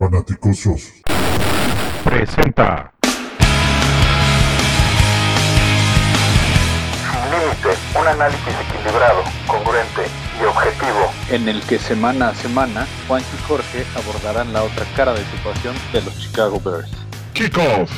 [0.00, 0.94] Fanaticosos.
[2.02, 2.90] Presenta.
[7.02, 7.68] Sin límite,
[8.00, 10.00] un análisis equilibrado, congruente
[10.40, 11.12] y objetivo.
[11.28, 15.74] en el que semana a semana Juan y Jorge abordarán la otra cara de situación
[15.92, 16.90] de los Chicago Bears.
[17.34, 17.92] Kickoff.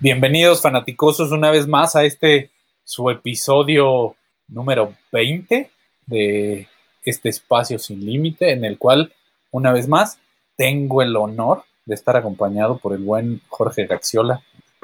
[0.00, 2.50] Bienvenidos fanaticosos una vez más a este
[2.82, 4.16] su episodio
[4.48, 5.70] número 20
[6.06, 6.66] de
[7.04, 9.12] este espacio sin límite en el cual
[9.52, 10.18] una vez más
[10.56, 14.42] tengo el honor de estar acompañado por el buen Jorge Gaxiola.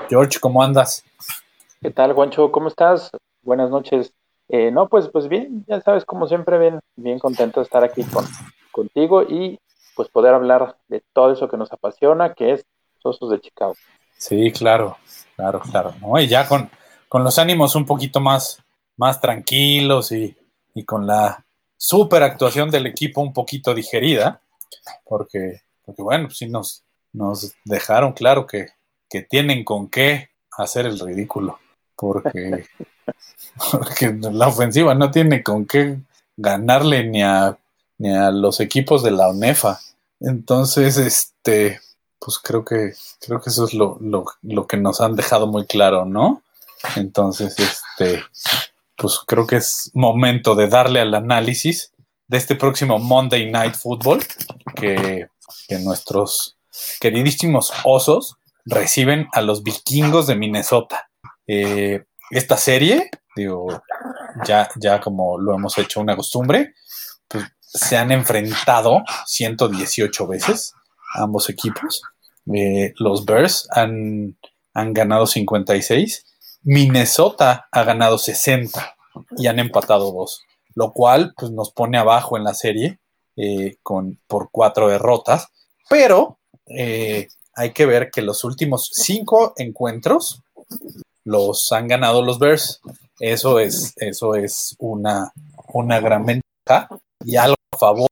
[0.08, 1.04] George, ¿cómo andas?
[1.80, 2.52] ¿Qué tal, Juancho?
[2.52, 3.10] ¿Cómo estás?
[3.42, 4.12] Buenas noches.
[4.48, 8.04] Eh, no, pues, pues bien, ya sabes, como siempre, bien, bien contento de estar aquí
[8.04, 8.24] con,
[8.70, 9.58] contigo y
[9.96, 12.64] pues poder hablar de todo eso que nos apasiona, que es
[13.02, 13.74] los Osos de Chicago.
[14.16, 14.96] Sí, claro,
[15.36, 15.94] claro, claro.
[16.00, 16.20] ¿no?
[16.20, 16.70] Y ya con,
[17.08, 18.62] con los ánimos un poquito más,
[18.96, 20.36] más tranquilos y,
[20.74, 21.44] y con la
[21.76, 24.40] super actuación del equipo un poquito digerida,
[25.04, 28.68] porque, porque bueno, sí nos, nos dejaron claro que,
[29.08, 31.58] que tienen con qué hacer el ridículo,
[31.96, 32.66] porque,
[33.72, 35.98] porque la ofensiva no tiene con qué
[36.36, 37.58] ganarle ni a,
[37.98, 39.80] ni a los equipos de la ONEFA.
[40.20, 41.80] Entonces, este,
[42.18, 45.66] pues creo que, creo que eso es lo, lo, lo que nos han dejado muy
[45.66, 46.42] claro, ¿no?
[46.96, 48.22] Entonces, este,
[48.96, 51.92] pues creo que es momento de darle al análisis
[52.32, 54.24] de este próximo Monday Night Football
[54.74, 55.28] que,
[55.84, 56.56] nuestros
[56.98, 61.10] queridísimos osos reciben a los vikingos de Minnesota.
[61.46, 63.82] Eh, esta serie, digo,
[64.46, 66.74] ya, ya como lo hemos hecho una costumbre,
[67.28, 70.74] pues se han enfrentado 118 veces
[71.14, 72.02] ambos equipos.
[72.54, 74.38] Eh, los Bears han,
[74.72, 76.24] han ganado 56,
[76.62, 78.96] Minnesota ha ganado 60
[79.36, 80.42] y han empatado dos,
[80.74, 82.98] lo cual pues, nos pone abajo en la serie
[83.36, 85.48] eh, con, por cuatro derrotas,
[85.88, 90.42] pero eh, hay que ver que los últimos cinco encuentros
[91.24, 92.80] los han ganado los Bears.
[93.18, 95.32] Eso es, eso es una,
[95.72, 96.88] una gran ventaja
[97.24, 98.08] y algo a favor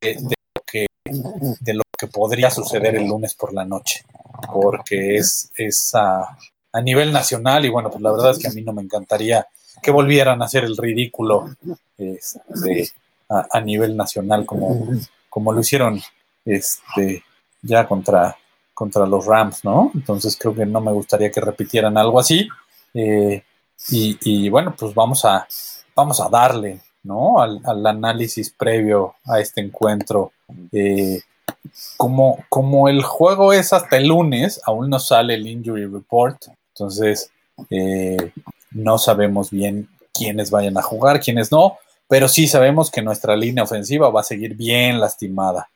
[0.00, 4.04] de, lo que, de lo que podría suceder el lunes por la noche,
[4.52, 6.36] porque es, es a,
[6.72, 9.46] a nivel nacional y bueno, pues la verdad es que a mí no me encantaría
[9.82, 11.50] que volvieran a hacer el ridículo
[11.98, 12.90] este,
[13.28, 14.88] a, nivel nacional como,
[15.28, 16.00] como lo hicieron
[16.44, 17.22] este,
[17.62, 18.36] ya contra,
[18.72, 19.90] contra los Rams, ¿no?
[19.94, 22.48] Entonces creo que no me gustaría que repitieran algo así.
[22.92, 23.42] Eh,
[23.88, 25.46] y, bueno, pues vamos a,
[25.94, 27.40] vamos a darle, ¿no?
[27.40, 30.32] Al, al análisis previo a este encuentro.
[30.72, 31.20] Eh,
[31.96, 37.30] como, como el juego es hasta el lunes, aún no sale el injury report, entonces
[37.70, 38.32] eh,
[38.74, 43.64] no sabemos bien quiénes vayan a jugar, quiénes no, pero sí sabemos que nuestra línea
[43.64, 45.68] ofensiva va a seguir bien lastimada.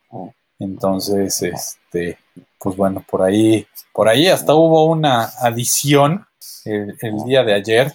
[0.59, 2.17] Entonces, este,
[2.59, 6.25] pues bueno, por ahí, por ahí hasta hubo una adición
[6.65, 7.93] el, el día de ayer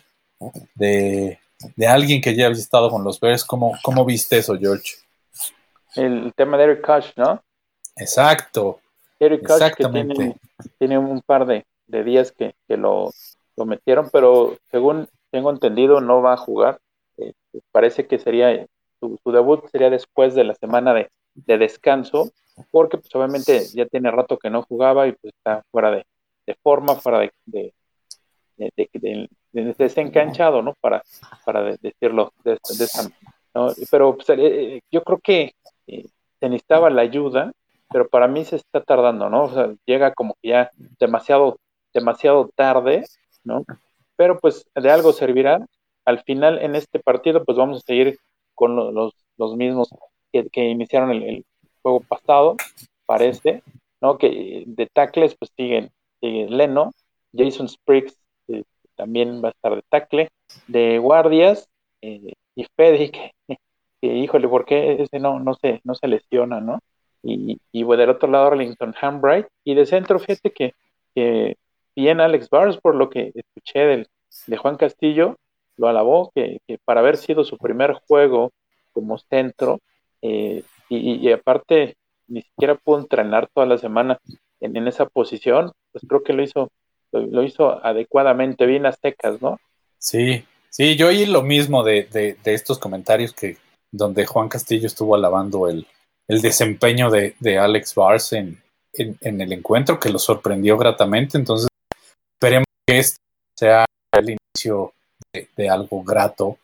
[0.74, 1.38] de,
[1.76, 3.44] de, alguien que ya había estado con los Bears.
[3.44, 4.94] ¿Cómo, cómo viste eso, George?
[5.94, 7.42] El tema de Eric Koch, ¿no?
[7.96, 8.80] Exacto.
[9.20, 10.36] Eric Koch que tiene,
[10.78, 13.12] tiene, un par de, de días que, que lo,
[13.56, 16.78] lo, metieron, pero según tengo entendido no va a jugar.
[17.18, 17.32] Eh,
[17.72, 18.66] parece que sería
[19.00, 22.30] su, debut sería después de la semana de, de, descanso,
[22.70, 26.04] porque pues obviamente ya tiene rato que no jugaba y pues está fuera de,
[26.62, 27.72] forma, fuera de, de,
[28.76, 30.74] de, desencanchado, ¿no?
[30.80, 31.02] Para,
[31.44, 33.10] para decirlo de, esta
[33.54, 33.68] ¿no?
[33.90, 35.54] Pero pues, eh, yo creo que
[35.86, 36.06] eh,
[36.40, 37.52] se necesitaba la ayuda,
[37.90, 39.44] pero para mí se está tardando, ¿no?
[39.44, 41.58] O sea, llega como que ya demasiado,
[41.92, 43.04] demasiado tarde,
[43.44, 43.64] ¿no?
[44.16, 45.64] Pero pues de algo servirá.
[46.04, 48.18] Al final en este partido pues vamos a seguir
[48.54, 49.88] con los, los, mismos
[50.32, 51.44] que, iniciaron el,
[51.82, 52.56] juego pasado,
[53.04, 53.62] parece,
[54.00, 54.16] ¿no?
[54.16, 55.90] Que de tackles pues siguen,
[56.20, 56.92] siguen Leno,
[57.36, 58.16] Jason Spriggs
[58.48, 58.64] eh,
[58.96, 60.28] también va a estar de tackle,
[60.66, 61.68] de guardias
[62.00, 63.12] eh, y Fede
[64.00, 66.80] híjole, ¿por qué ese no, no, se, no se lesiona, ¿no?
[67.22, 70.74] Y, y del otro lado Arlington Hambright, y de centro, fíjate que
[71.94, 74.08] bien Alex Barnes, por lo que escuché del,
[74.46, 75.36] de Juan Castillo,
[75.76, 78.52] lo alabó, que, que, para haber sido su primer juego
[78.92, 79.80] como centro,
[80.22, 81.96] eh, y, y, aparte
[82.28, 84.18] ni siquiera pudo entrenar toda la semana
[84.60, 86.70] en, en esa posición, pues creo que lo hizo,
[87.12, 89.58] lo, lo, hizo adecuadamente, bien a secas, ¿no?
[89.98, 93.56] Sí, sí, yo oí lo mismo de, de, de estos comentarios que
[93.90, 95.86] donde Juan Castillo estuvo alabando el,
[96.28, 98.60] el desempeño de, de Alex Bars en,
[98.92, 101.38] en, en, el encuentro, que lo sorprendió gratamente.
[101.38, 101.68] Entonces,
[102.86, 103.18] que este
[103.56, 104.92] sea el inicio
[105.32, 106.58] de, algo grato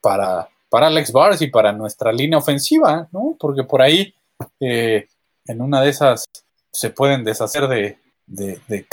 [0.00, 3.36] para, para, Alex Bars y para nuestra línea ofensiva, ¿no?
[3.38, 4.14] Porque por ahí,
[4.60, 5.08] eh,
[5.46, 6.24] en una de esas,
[6.72, 8.86] se pueden deshacer de, de, de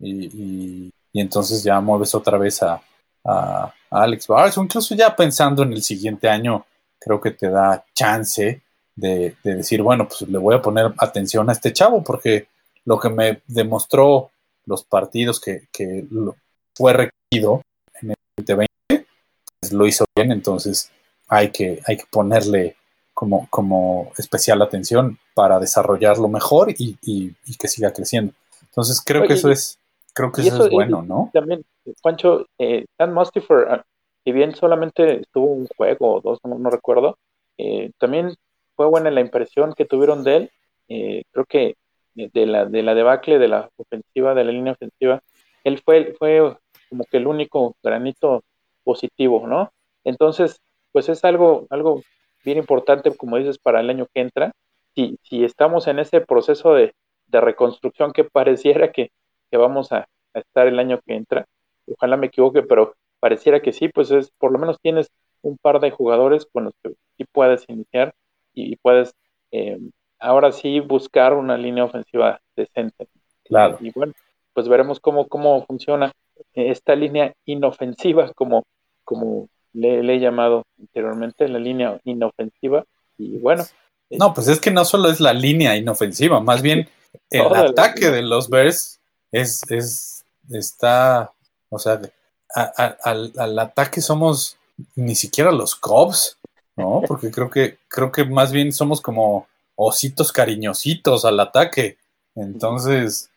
[0.00, 2.80] y, entonces ya mueves otra vez a,
[3.24, 6.64] a, a Alex Bars, incluso ya pensando en el siguiente año,
[6.98, 8.62] creo que te da chance
[9.00, 12.46] de, decir, bueno, pues le voy a poner atención a este chavo, porque
[12.84, 14.30] lo que me demostró
[14.66, 16.06] los partidos que, que
[16.74, 17.62] fue requerido
[18.00, 19.06] en el 2020,
[19.60, 20.90] pues lo hizo bien, entonces
[21.28, 22.76] hay que, hay que ponerle
[23.14, 28.32] como, como especial atención para desarrollarlo mejor y, y, y que siga creciendo.
[28.62, 29.78] Entonces creo Oye, que eso es,
[30.14, 31.30] creo que eso, eso, es bueno, ¿no?
[31.32, 31.64] También,
[32.02, 33.84] Pancho, eh, Dan Mustifer,
[34.24, 37.18] si bien solamente tuvo un juego o dos, no, no recuerdo,
[37.58, 38.34] eh, también
[38.76, 40.50] fue buena la impresión que tuvieron de él.
[40.88, 41.76] Eh, creo que
[42.14, 45.22] de la, de la debacle de la ofensiva, de la línea ofensiva,
[45.64, 46.56] él fue, fue
[46.88, 48.42] como que el único granito
[48.84, 49.70] positivo, ¿no?
[50.04, 50.60] Entonces,
[50.92, 52.02] pues es algo, algo
[52.44, 54.52] bien importante, como dices, para el año que entra.
[54.94, 56.94] Si, si estamos en ese proceso de,
[57.28, 59.10] de reconstrucción que pareciera que,
[59.50, 61.44] que vamos a, estar el año que entra,
[61.88, 65.10] ojalá me equivoque, pero pareciera que sí, pues es, por lo menos tienes
[65.42, 68.14] un par de jugadores con los que sí puedes iniciar
[68.54, 69.12] y, y puedes
[69.50, 69.78] eh,
[70.20, 73.08] ahora sí buscar una línea ofensiva decente.
[73.44, 73.78] Claro.
[73.80, 74.12] Y, bueno,
[74.52, 76.12] pues veremos cómo, cómo funciona
[76.54, 78.64] esta línea inofensiva, como,
[79.04, 82.84] como le, le, he llamado anteriormente, la línea inofensiva.
[83.18, 83.64] Y bueno.
[84.10, 86.88] No, pues es que no solo es la línea inofensiva, más bien
[87.30, 89.00] el ataque de los Bears
[89.32, 91.32] es, es, está,
[91.68, 92.00] o sea,
[92.54, 94.56] a, a, al, al, ataque somos
[94.96, 96.36] ni siquiera los Cubs,
[96.76, 97.02] ¿no?
[97.06, 99.46] Porque creo que, creo que más bien somos como
[99.82, 101.96] ositos cariñositos al ataque.
[102.34, 103.30] Entonces,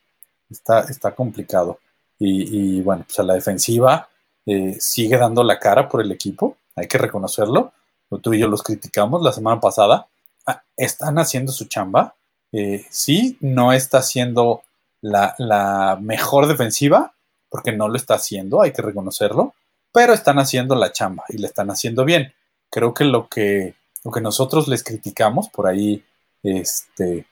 [0.50, 1.80] está, está complicado.
[2.19, 4.07] Y, bueno, pues a la defensiva
[4.45, 7.74] eh, sigue dando la cara por el equipo, hay que reconocerlo.
[8.22, 10.07] Tú y yo los criticamos la semana pasada.
[10.45, 12.16] Ah, están haciendo su chamba.
[12.54, 14.63] Eh, sí, no está haciendo
[15.01, 17.13] la, la, mejor defensiva,
[17.50, 19.54] porque no lo está haciendo, hay que reconocerlo,
[19.92, 22.34] pero están haciendo la chamba y le están haciendo bien.
[22.69, 23.74] Creo que lo que,
[24.04, 26.04] lo que nosotros les criticamos, por ahí,
[26.44, 27.25] este,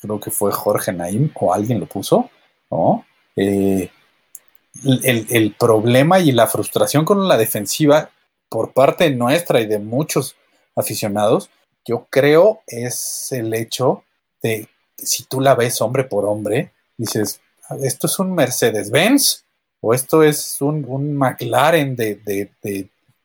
[0.00, 2.30] creo que fue Jorge Naim o alguien lo puso,
[2.70, 3.06] ¿no?
[3.36, 3.90] Eh,
[4.84, 8.10] el, problema y la frustración con la defensiva
[8.48, 10.36] por parte nuestra y de muchos
[10.74, 11.50] aficionados,
[11.84, 14.04] yo creo es el hecho
[14.42, 17.40] de si tú la ves hombre por hombre, dices,
[17.82, 19.44] esto es un Mercedes-Benz
[19.80, 22.20] o esto es un, McLaren de,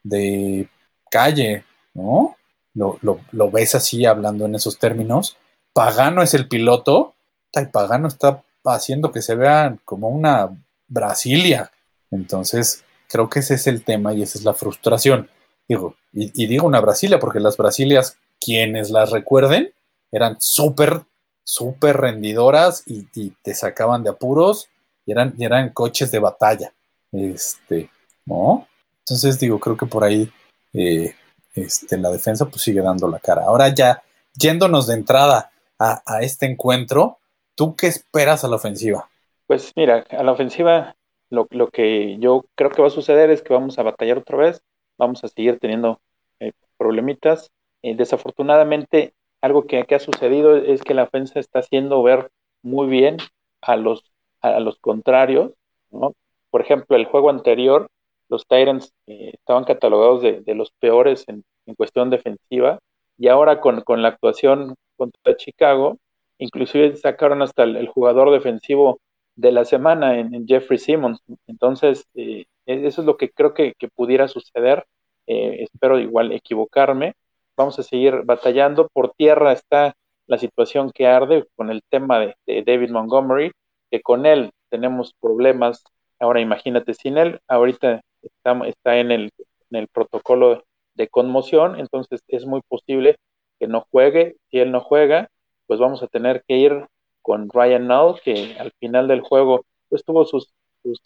[0.03, 0.69] de,
[1.09, 1.63] calle,
[1.93, 2.36] ¿no?
[2.77, 2.99] Lo,
[3.31, 5.37] lo, ves así hablando en esos términos.
[5.73, 7.15] Pagano es el piloto,
[7.53, 10.49] y Pagano está haciendo que se vean como una
[10.87, 11.71] Brasilia.
[12.11, 15.27] Entonces, creo que ese es el tema y esa es la frustración.
[15.67, 19.73] Digo, y, digo una Brasilia porque las Brasilias, quienes las recuerden,
[20.11, 21.01] eran súper,
[21.43, 24.69] súper rendidoras y, y, te sacaban de apuros
[25.03, 26.73] y eran, y eran coches de batalla.
[27.11, 27.89] Este,
[28.25, 28.67] ¿no?
[28.99, 30.31] Entonces, digo, creo que por ahí
[30.73, 31.15] eh,
[31.61, 33.43] este, la defensa pues sigue dando la cara.
[33.45, 37.17] Ahora ya, yéndonos de entrada a, a este encuentro,
[37.55, 39.09] ¿tú qué esperas a la ofensiva?
[39.47, 40.95] Pues mira, a la ofensiva
[41.29, 44.37] lo, lo, que yo creo que va a suceder es que vamos a batallar otra
[44.37, 44.61] vez,
[44.97, 45.99] vamos a seguir teniendo
[46.39, 47.51] eh, problemitas.
[47.81, 52.31] Eh, desafortunadamente, algo que, que, ha sucedido es que la ofensa está haciendo ver
[52.63, 53.17] muy bien
[53.61, 54.03] a los,
[54.41, 55.51] a los contrarios.
[55.91, 56.13] ¿no?
[56.49, 57.87] Por ejemplo, el juego anterior,
[58.29, 61.43] los Titans eh, estaban catalogados de, los peores en,
[61.75, 62.79] cuestión defensiva
[63.17, 65.97] y ahora con, la actuación contra Chicago,
[66.37, 68.99] inclusive sacaron hasta el, jugador defensivo
[69.35, 71.21] de la semana en, Jeffrey Simmons.
[71.47, 74.85] Entonces, eh, eso es lo que creo que, pudiera suceder.
[75.27, 77.13] Eh, espero igual equivocarme.
[77.57, 78.87] Vamos a seguir batallando.
[78.93, 79.95] Por tierra está
[80.27, 83.51] la situación que arde con el tema de David Montgomery,
[83.91, 85.83] que con él tenemos problemas.
[86.19, 89.31] Ahora imagínate sin él, ahorita está, en, el,
[89.71, 90.63] el protocolo
[90.95, 93.17] de conmoción, entonces es muy posible
[93.59, 94.37] que no juegue.
[94.49, 95.29] Si él no juega,
[95.67, 96.87] pues vamos a tener que ir
[97.21, 100.53] con Ryan Null, que al final del juego pues tuvo sus,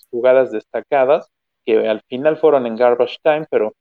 [0.09, 1.29] jugadas destacadas,
[1.65, 3.73] que al final fueron en garbage time, pero,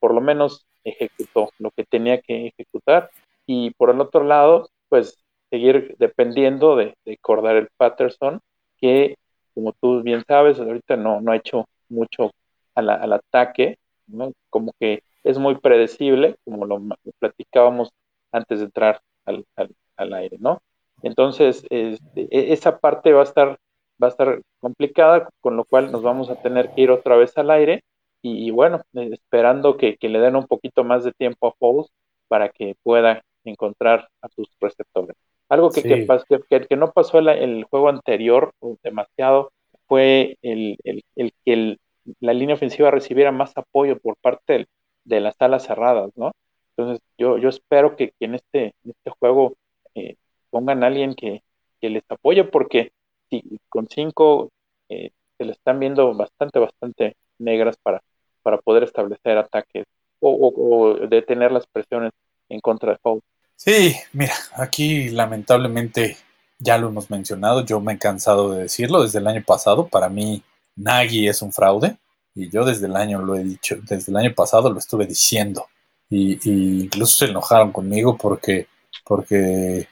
[0.00, 3.10] por lo menos ejecutó lo que tenía que ejecutar.
[3.46, 5.18] Y por el otro lado, pues
[5.50, 8.40] seguir dependiendo de, de Cordell Patterson,
[8.78, 9.16] que
[9.56, 12.30] como tú bien sabes, ahorita no, no ha hecho mucho
[12.76, 14.32] al, al ataque, ¿no?
[14.50, 17.90] como que es muy predecible, como lo, lo platicábamos
[18.30, 20.60] antes de entrar al, al, al aire, ¿no?
[21.02, 23.58] Entonces, este, esa parte va a estar
[24.02, 27.36] va a estar complicada, con lo cual nos vamos a tener que ir otra vez
[27.38, 27.82] al aire
[28.22, 31.52] y, y bueno, eh, esperando que, que, le den un poquito más de tiempo a
[31.52, 31.86] Foles
[32.28, 35.16] para que pueda encontrar a sus receptores.
[35.48, 35.88] Algo que, Sí.
[35.88, 38.52] que, que- que- no pasó el, el juego anterior
[38.82, 39.50] demasiado
[39.86, 41.78] fue el, el- el que el-
[42.20, 44.66] la línea ofensiva recibiera más apoyo por parte
[45.04, 46.32] de las alas cerradas, ¿no?
[46.76, 49.54] Entonces, yo, yo espero que, que en este, este juego
[49.94, 50.16] eh,
[50.50, 51.42] pongan a alguien que,
[51.80, 52.92] que les apoye, porque
[53.30, 54.50] si con cinco
[54.88, 58.02] eh, se le están viendo bastante, bastante negras para,
[58.42, 59.84] para poder establecer ataques
[60.20, 62.12] o, o- detener las presiones
[62.48, 63.20] en contra de Fowl.
[63.56, 66.16] Sí, mira, aquí lamentablemente
[66.58, 70.08] ya lo hemos mencionado, yo me he cansado de decirlo desde el año pasado, para
[70.08, 70.42] mí
[70.76, 71.96] Nagy es un fraude
[72.34, 75.66] y yo desde el año lo he dicho, desde el año pasado lo estuve diciendo
[76.08, 78.68] y, incluso se enojaron conmigo porque,
[79.04, 79.88] porque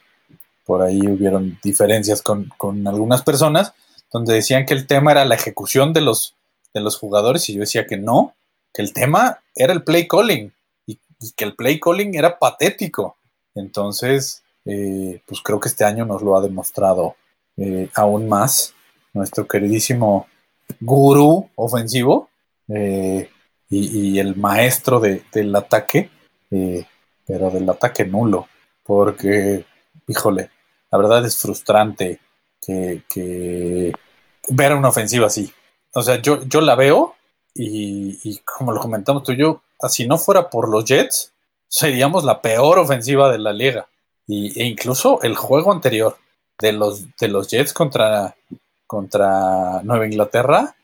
[0.65, 3.73] por ahí hubieron diferencias con, con algunas personas
[4.11, 6.35] donde decían que el tema era la ejecución de los,
[6.73, 8.33] de los jugadores y yo decía que no,
[8.73, 10.53] que el tema era el play calling
[10.85, 13.17] y, y que el play calling era patético.
[13.55, 17.15] Entonces, eh, pues creo que este año nos lo ha demostrado
[17.57, 18.73] eh, aún más
[19.13, 20.27] nuestro queridísimo
[20.79, 22.29] gurú ofensivo
[22.67, 23.29] eh,
[23.69, 26.09] y, el maestro de- del ataque,
[26.51, 26.85] eh,
[27.25, 28.47] pero del ataque nulo,
[28.83, 29.65] porque,
[30.07, 30.49] híjole,
[30.91, 32.19] la verdad es frustrante
[32.65, 33.93] que,
[34.49, 35.51] ver una ofensiva así.
[35.93, 37.15] O sea, yo, la veo
[37.53, 41.33] y, como lo comentamos tú y yo, si no fuera por los Jets,
[41.67, 43.87] seríamos la peor ofensiva de la liga.
[44.27, 46.17] Y, e incluso el juego anterior
[46.59, 48.35] de los Jets contra,
[48.87, 50.75] contra Nueva Inglaterra,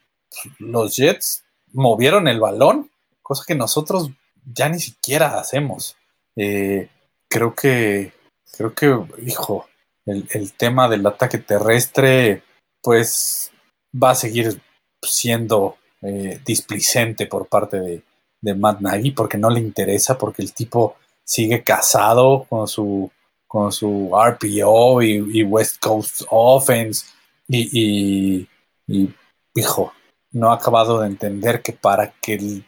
[0.59, 1.43] los Jets
[1.73, 2.89] movieron el balón,
[3.21, 4.09] cosa que nosotros
[4.45, 5.95] ya ni siquiera hacemos.
[6.35, 6.89] Eh,
[7.27, 8.13] creo que,
[8.51, 9.67] creo que, hijo,
[10.05, 12.43] el, tema del ataque terrestre,
[12.81, 13.51] pues
[13.93, 14.61] va a seguir
[15.01, 18.03] siendo eh, displicente por parte de,
[18.55, 23.11] Matt Nagy porque no le interesa, porque el tipo sigue casado con su,
[23.45, 27.05] con su RPO y West Coast Offense
[27.51, 28.47] y,
[28.87, 29.13] y,
[29.55, 29.93] hijo,
[30.31, 32.65] no ha acabado de entender que para que el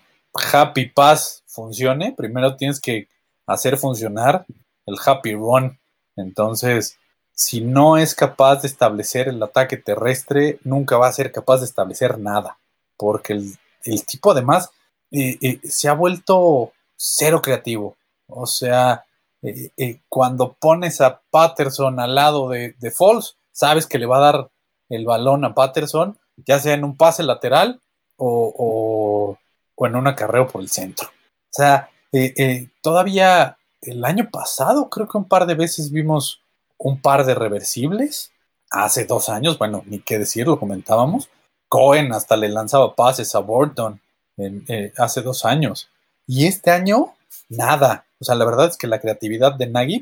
[0.51, 3.07] Happy Pass funcione, primero tienes que
[3.47, 4.45] hacer funcionar
[4.85, 5.79] el Happy Run.
[6.15, 6.97] Entonces,
[7.31, 11.65] si no es capaz de establecer el ataque terrestre, nunca va a ser capaz de
[11.65, 12.57] establecer nada.
[12.97, 14.69] Porque el, el tipo además
[15.11, 17.95] eh, eh, se ha vuelto cero creativo.
[18.27, 19.05] O sea,
[19.41, 24.31] eh, cuando pones a Patterson al lado de, de Falls, sabes que le va a
[24.31, 24.49] dar
[24.95, 27.81] el balón a Patterson, ya sea en un pase lateral
[28.17, 29.37] o,
[29.77, 31.07] o, en un acarreo por el centro.
[31.07, 36.41] O sea, eh, eh, todavía el año pasado creo que un par de veces vimos
[36.77, 38.31] un par de reversibles.
[38.71, 41.29] Hace dos años, bueno, ni qué decir, lo comentábamos.
[41.69, 43.99] Cohen hasta le lanzaba pases a Burton
[44.37, 45.89] eh, hace dos años.
[46.25, 47.13] Y este año,
[47.49, 48.05] nada.
[48.19, 50.01] O sea, la verdad es que la creatividad de Nagy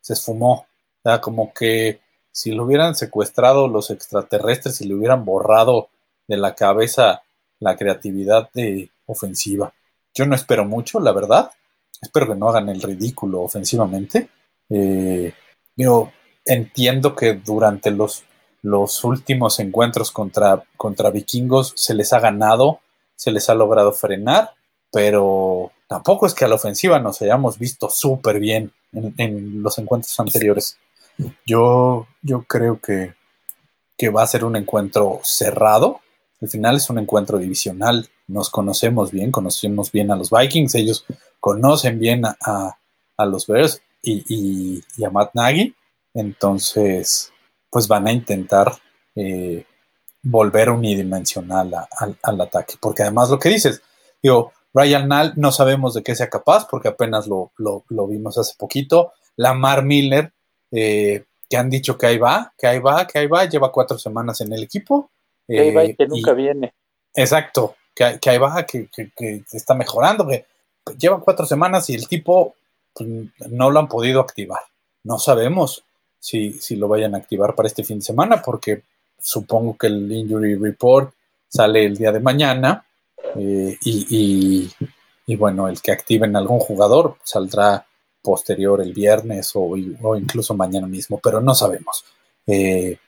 [0.00, 0.52] se esfumó.
[0.52, 2.00] O sea, como que
[2.38, 5.88] si lo hubieran secuestrado los extraterrestres y le hubieran borrado
[6.28, 7.22] de la cabeza
[7.58, 9.74] la creatividad de ofensiva.
[10.14, 11.50] Yo no espero mucho, la verdad.
[12.00, 14.28] Espero que no hagan el ridículo ofensivamente.
[14.70, 15.32] Eh,
[15.74, 16.12] yo
[16.44, 18.22] entiendo que durante los,
[18.62, 22.78] los últimos encuentros contra, contra vikingos se les ha ganado,
[23.16, 24.52] se les ha logrado frenar,
[24.92, 29.76] pero tampoco es que a la ofensiva nos hayamos visto súper bien en, en, los
[29.78, 30.78] encuentros anteriores.
[31.46, 33.14] Yo, yo creo que,
[33.96, 36.00] que va a ser un encuentro cerrado.
[36.40, 38.08] Al final es un encuentro divisional.
[38.28, 41.04] Nos conocemos bien, conocemos bien a los Vikings, ellos
[41.40, 42.36] conocen bien a,
[43.16, 44.24] a, los Bears y,
[44.96, 45.74] y, a Matt Nagy.
[46.14, 47.32] Entonces,
[47.70, 48.72] pues van a intentar
[49.16, 49.64] eh,
[50.22, 51.72] volver unidimensional
[52.22, 52.74] al ataque.
[52.80, 53.82] Porque además lo que dices,
[54.22, 58.54] digo, Ryan Nall no sabemos de qué sea capaz porque apenas lo, lo vimos hace
[58.56, 59.12] poquito.
[59.36, 60.32] Lamar Miller,
[60.70, 63.98] eh, que han dicho que ahí va, que ahí va, que ahí va, lleva cuatro
[63.98, 65.10] semanas en el equipo.
[65.46, 66.74] Que ahí va y que nunca y, viene.
[67.14, 70.44] Exacto, que, que ahí va, que, que, que, está mejorando, que
[70.98, 72.54] lleva cuatro semanas y el tipo
[72.92, 73.08] pues,
[73.50, 74.60] no lo han podido activar.
[75.04, 75.84] No sabemos
[76.18, 78.82] si, si lo vayan a activar para este fin de semana porque
[79.18, 81.12] supongo que el injury report
[81.48, 82.84] sale el día de mañana
[83.36, 84.70] eh, y, y,
[85.26, 87.86] y, bueno, el que activen algún jugador saldrá
[88.28, 92.04] posterior el viernes o, incluso mañana mismo, pero no sabemos.
[92.46, 92.98] Eh,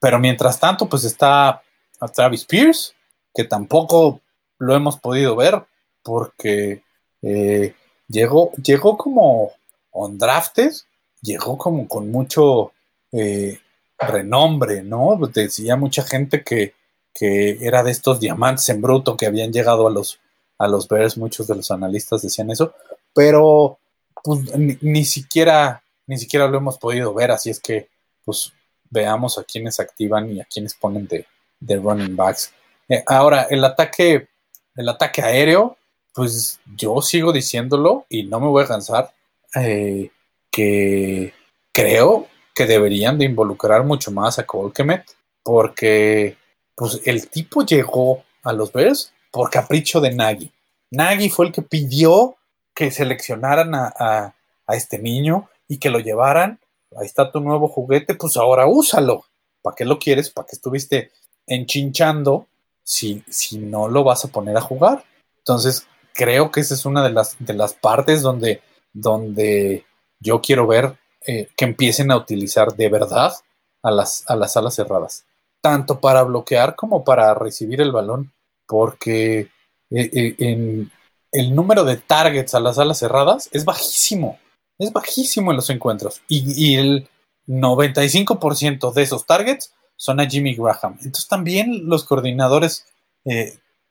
[0.00, 1.60] pero mientras tanto, pues está
[2.00, 2.94] a Travis Pierce,
[3.34, 4.22] que tampoco
[4.58, 5.62] lo hemos podido ver
[6.02, 6.82] porque
[7.20, 7.74] eh,
[8.08, 9.52] llegó, llegó como
[9.92, 10.72] undrafted,
[11.20, 12.72] llegó como con mucho
[13.12, 13.58] eh,
[13.98, 15.20] renombre, ¿no?
[15.34, 16.72] Decía mucha gente que,
[17.12, 20.18] que, era de estos diamantes en bruto que habían llegado a los,
[20.56, 22.72] a los Bears, muchos de los analistas decían eso,
[23.14, 23.78] pero
[24.22, 27.88] pues, ni, ni, siquiera ni siquiera lo hemos podido ver, así es que
[28.24, 28.52] pues
[28.90, 31.24] veamos a quienes activan y a quienes ponen de,
[31.60, 32.52] de running backs.
[32.88, 34.26] Eh, ahora, el ataque,
[34.74, 35.76] el ataque aéreo,
[36.12, 39.12] pues yo sigo diciéndolo y no me voy a cansar,
[39.54, 40.10] eh,
[40.50, 41.32] que
[41.72, 45.04] creo que deberían de involucrar mucho más a Colquemet,
[45.44, 46.36] porque
[46.74, 50.50] pues el tipo llegó a los Bears por capricho de Nagy.
[50.90, 52.36] Nagy fue el que pidió
[52.80, 54.34] que seleccionaran a,
[54.68, 56.60] este niño y que lo llevaran.
[56.96, 59.26] Ahí está tu nuevo juguete, pues ahora úsalo.
[59.60, 60.30] ¿Para qué lo quieres?
[60.30, 61.10] ¿Para qué estuviste
[61.46, 62.46] enchinchando
[62.82, 65.04] si, si no lo vas a poner a jugar?
[65.36, 68.62] Entonces, creo que esa es una de las, de las partes donde,
[68.94, 69.84] donde
[70.18, 70.96] yo quiero ver
[71.26, 73.34] eh, que empiecen a utilizar de verdad
[73.82, 75.26] a las, a las alas cerradas,
[75.60, 78.32] tanto para bloquear como para recibir el balón,
[78.66, 79.50] porque eh,
[79.90, 80.90] eh, en
[81.32, 84.38] el número de targets a las alas cerradas es bajísimo,
[84.78, 87.08] es bajísimo en los encuentros, y, el
[87.46, 90.98] 95% de esos targets son a Jimmy Graham.
[90.98, 92.86] Entonces también los coordinadores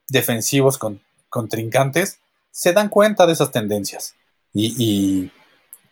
[0.08, 2.18] defensivos con, contrincantes
[2.50, 4.14] se dan cuenta de esas tendencias.
[4.52, 5.30] y,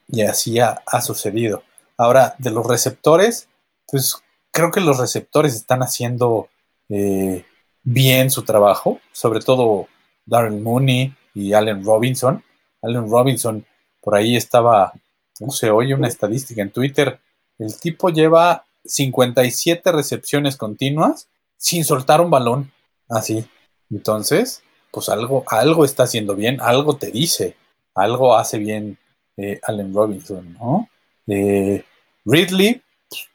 [0.08, 1.62] y así ha, sucedido.
[1.96, 3.48] Ahora, de los receptores,
[3.86, 4.16] pues
[4.50, 6.48] creo que los receptores están haciendo
[6.88, 7.44] eh,
[7.82, 9.86] bien su trabajo, sobre todo
[10.24, 12.42] Darren Mooney y Allen Robinson.
[12.82, 13.64] Allen Robinson,
[14.00, 14.92] por ahí estaba,
[15.40, 17.20] no sé, oye una estadística en Twitter,
[17.58, 22.72] el tipo lleva 57 recepciones continuas sin soltar un balón,
[23.08, 23.46] así.
[23.90, 27.56] Entonces, pues algo, algo está haciendo bien, algo te dice,
[27.94, 28.98] algo hace bien
[29.36, 30.88] eh, Allen Robinson, ¿no?
[31.28, 31.84] Eh,
[32.24, 32.82] Ridley,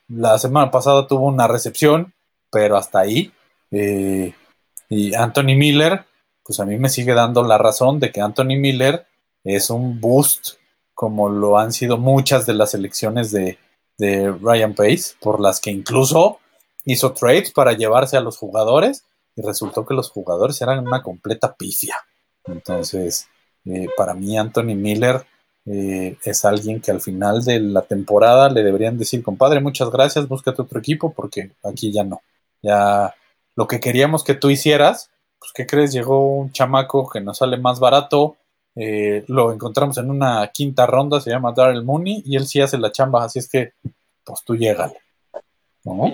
[0.10, 2.14] la semana pasada tuvo una recepción,
[2.52, 3.32] pero hasta ahí.
[3.72, 4.34] Eh,
[4.90, 6.06] y Anthony Miller,
[6.46, 9.06] pues a mí me sigue dando la razón de que Anthony Miller
[9.44, 10.56] es un boost,
[10.94, 13.58] como lo han sido muchas de las elecciones de,
[13.98, 16.40] de Ryan Pace, por las que incluso
[16.86, 21.56] hizo trades para llevarse a los jugadores y resultó que los jugadores eran una completa
[21.56, 21.96] pifia.
[22.46, 23.28] Entonces,
[23.96, 25.26] para mí Anthony Miller
[25.66, 30.28] eh, es alguien que al final de la temporada le deberían decir, compadre, muchas gracias,
[30.28, 32.22] búscate otro equipo porque aquí ya no.
[32.62, 33.14] Ya
[33.56, 35.10] lo que queríamos que tú hicieras,
[35.44, 35.92] pues ¿qué crees?
[35.92, 38.38] Llegó un chamaco que nos sale más barato,
[38.76, 42.78] eh, lo encontramos en una quinta ronda, se llama Darrell Mooney y él sí hace
[42.78, 43.74] la chamba, así es que
[44.24, 44.96] pues tú llégale.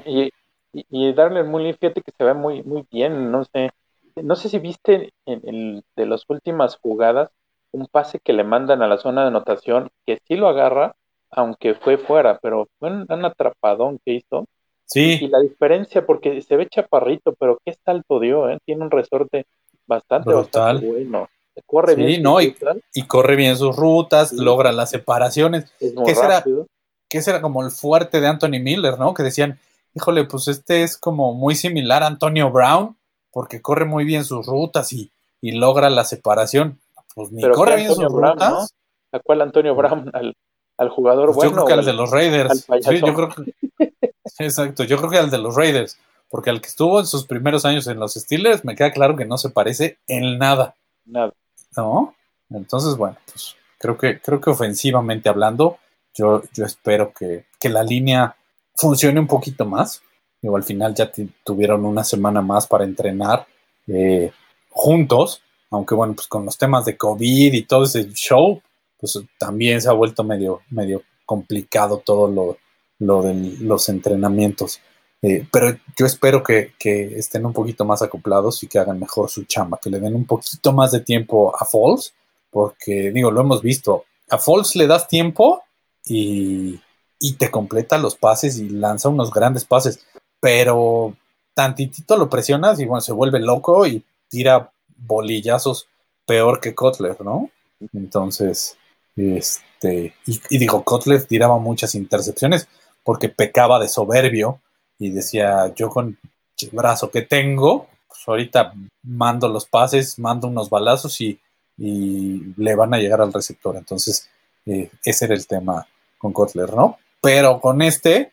[0.08, 0.32] Y,
[0.74, 3.70] y, Darrell Mooney, fíjate que se ve muy, muy bien, no sé.
[4.16, 7.30] No sé si viste en, el de las últimas jugadas,
[7.72, 10.96] un pase que le mandan a la zona de anotación, que sí lo agarra,
[11.30, 14.48] aunque fue fuera, pero fue un, atrapadón que hizo.
[14.90, 15.20] Sí.
[15.22, 18.58] Y, la diferencia, porque se ve chaparrito, pero qué salto dio, ¿eh?
[18.66, 19.46] Tiene un resorte
[19.86, 21.30] bastante, bastante bueno.
[21.66, 22.24] Corre bien.
[22.24, 22.56] No, y,
[22.94, 25.72] y, corre bien sus rutas, logra las separaciones.
[25.80, 26.68] Es muy rápido.
[27.10, 29.14] que será como el fuerte de Anthony Miller, ¿no?
[29.14, 29.60] Que decían,
[29.94, 32.96] híjole, pues este es como muy similar a Antonio Brown,
[33.32, 36.80] porque corre muy bien sus rutas y, y logra la separación.
[37.14, 38.74] Pues ni corre bien sus Brown, rutas.
[39.12, 40.10] ¿A cuál Antonio Brown?
[40.14, 40.36] ¿Al,
[40.78, 41.52] al jugador pues bueno?
[41.52, 42.68] Yo creo que al, de los Raiders.
[42.82, 43.54] Sí, yo creo que,
[44.40, 45.98] exacto, yo creo que al de los Raiders.
[46.30, 49.26] Porque al que estuvo en sus primeros años en los Steelers, me queda claro que
[49.26, 50.76] no se parece en nada.
[51.06, 51.34] Nada.
[51.76, 52.14] ¿No?
[52.52, 55.80] Entonces, bueno, pues creo que, creo que ofensivamente hablando,
[56.14, 58.36] yo, yo espero que, que la línea
[58.76, 60.04] funcione un poquito más.
[60.40, 61.12] Digo, al final ya
[61.44, 63.48] tuvieron una semana más para entrenar
[63.88, 64.32] eh,
[64.70, 68.62] juntos aunque bueno, pues con los temas de COVID y todo ese show,
[69.00, 72.58] pues también se ha vuelto medio, medio complicado todo lo,
[73.00, 74.80] lo de los entrenamientos.
[75.22, 79.44] Eh, pero yo espero que, estén un poquito más acoplados y que hagan mejor su
[79.46, 82.14] chamba, que le den un poquito más de tiempo a Falls,
[82.52, 85.64] porque digo, lo hemos visto, a Falls le das tiempo
[86.06, 86.80] y,
[87.20, 90.00] y te completa los pases y lanza unos grandes pases,
[90.40, 91.16] pero
[91.54, 95.88] tantitito lo presionas y bueno, se vuelve loco y tira bolillazos
[96.26, 97.50] peor que Kotler, ¿no?
[97.94, 98.78] Entonces,
[99.16, 102.68] este, y, digo, Kotler tiraba muchas intercepciones
[103.10, 104.62] porque pecaba de soberbio
[105.00, 106.20] y decía, yo con
[106.62, 111.40] el brazo que tengo, pues ahorita mando los pases, mando unos balazos y,
[111.76, 113.76] le van a llegar al receptor.
[113.78, 114.30] Entonces,
[114.68, 115.88] eh, ese era el tema
[116.20, 117.00] con Kotler, ¿no?
[117.20, 118.32] Pero con este,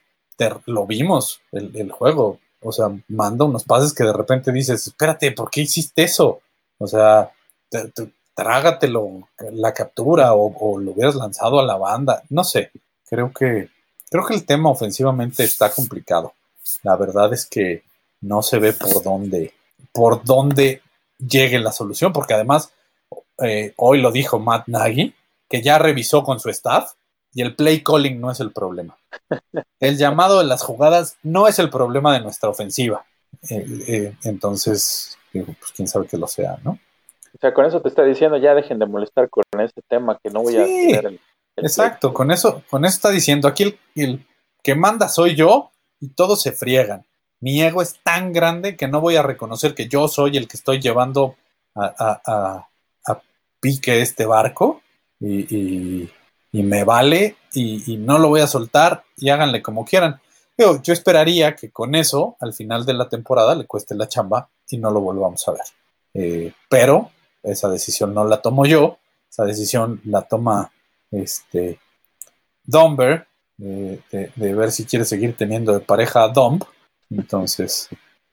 [0.66, 2.38] lo vimos, el, el, juego.
[2.60, 6.42] O sea, manda unos pases que de repente dices, espérate, ¿por qué hiciste eso?
[6.76, 7.30] O sea,
[8.34, 12.24] trágatelo la captura o, lo hubieras lanzado a la banda.
[12.28, 12.70] No sé.
[13.08, 13.70] Creo que,
[14.10, 16.32] creo que el tema ofensivamente está complicado.
[16.82, 17.84] La verdad es que
[18.20, 19.52] no se ve por dónde,
[19.92, 20.82] por dónde
[21.18, 22.72] llegue la solución, porque además
[23.42, 25.14] eh, hoy lo dijo Matt Nagy,
[25.48, 26.92] que ya revisó con su staff
[27.32, 28.96] y el play calling no es el problema.
[29.78, 33.04] El llamado de las jugadas no es el problema de nuestra ofensiva.
[33.50, 36.78] Eh, eh, entonces, pues quién sabe que lo sea, ¿no?
[37.34, 40.30] O sea, con eso te está diciendo, ya dejen de molestar con este tema, que
[40.30, 41.20] no voy a hacer el,
[41.56, 44.26] Exacto, con eso, con eso está diciendo, aquí el,
[44.62, 47.06] que manda soy yo y todos se friegan.
[47.40, 50.56] Mi ego es tan grande que no voy a reconocer que yo soy el que
[50.56, 51.36] estoy llevando
[51.74, 52.66] a,
[53.58, 54.82] pique este barco
[55.18, 56.08] y,
[56.52, 60.20] y, me vale y, no lo voy a soltar y háganle como quieran.
[60.58, 64.48] Yo, yo esperaría que con eso, al final de la temporada, le cueste la chamba
[64.68, 65.62] y no lo volvamos a ver.
[66.14, 67.10] Eh, pero
[67.42, 68.98] esa decisión no la tomo yo,
[69.30, 70.72] esa decisión la toma
[71.22, 71.78] este
[72.64, 73.26] Domber,
[73.56, 76.62] de, ver si quiere seguir teniendo de pareja a Domb.
[77.10, 77.88] Entonces.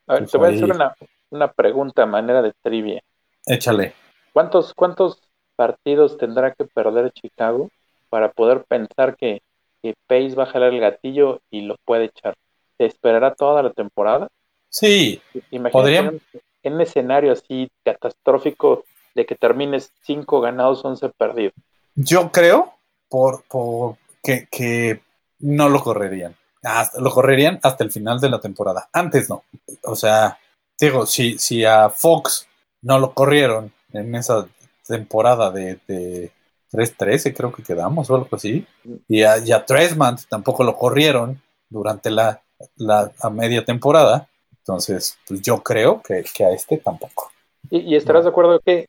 [0.07, 0.95] A ver, pues te voy a hacer una,
[1.29, 3.01] una pregunta a manera de trivia.
[3.45, 3.93] Échale.
[4.31, 5.19] ¿Cuántos, ¿Cuántos
[5.55, 7.69] partidos tendrá que perder Chicago
[8.09, 9.41] para poder pensar que,
[9.81, 12.35] que Pace va a jalar el gatillo y lo puede echar?
[12.77, 14.27] ¿Se esperará toda la temporada?
[14.69, 15.21] Sí.
[15.51, 16.19] Imagínate
[16.63, 21.53] en un escenario así catastrófico de que termines 5 ganados, 11 perdidos.
[21.95, 22.73] Yo creo
[23.09, 25.01] por, por que, que,
[25.39, 26.35] no lo correrían.
[26.63, 28.89] Hasta, lo correrían hasta el final de la temporada.
[28.93, 29.43] Antes no.
[29.83, 30.37] O sea,
[30.79, 32.47] digo, si, si a Fox
[32.81, 34.47] no lo corrieron en esa
[34.87, 36.31] temporada de, de
[36.71, 38.65] 3-13, creo que quedamos o algo así.
[39.07, 42.41] Y a, y a Tresman tampoco lo corrieron durante la,
[42.77, 44.29] la media temporada.
[44.59, 47.31] Entonces, pues yo creo que, que a este tampoco.
[47.69, 48.87] Y, y estarás de acuerdo que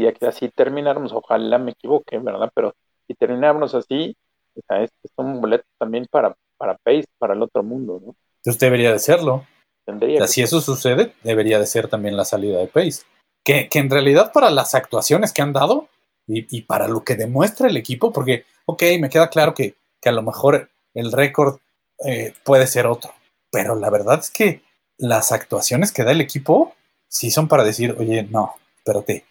[0.00, 2.50] y así termináramos, ojalá me equivoque, ¿verdad?
[2.54, 2.74] Pero
[3.06, 4.16] si termináramos así,
[4.54, 8.16] o sea, es, un boleto también para, para Pace, para el otro mundo, ¿no?
[8.38, 9.46] Entonces debería de serlo.
[9.84, 13.02] Tendría o sea, si eso sucede, debería de ser también la salida de Pace.
[13.44, 15.88] Que, que en realidad para las actuaciones que han dado
[16.26, 20.08] y, y, para lo que demuestra el equipo, porque, ok, me queda claro que, que
[20.08, 21.58] a lo mejor el récord
[22.04, 23.12] eh, puede ser otro,
[23.50, 24.62] pero la verdad es que
[24.98, 26.74] las actuaciones que da el equipo
[27.08, 29.24] sí son para decir, oye, no, espérate,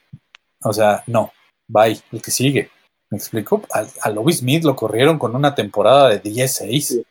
[0.65, 1.31] o sea, no,
[1.67, 2.71] bye, el que sigue.
[3.11, 3.61] ¿Me explico?
[3.71, 7.05] A, a Smith lo corrieron con una temporada de 10-6.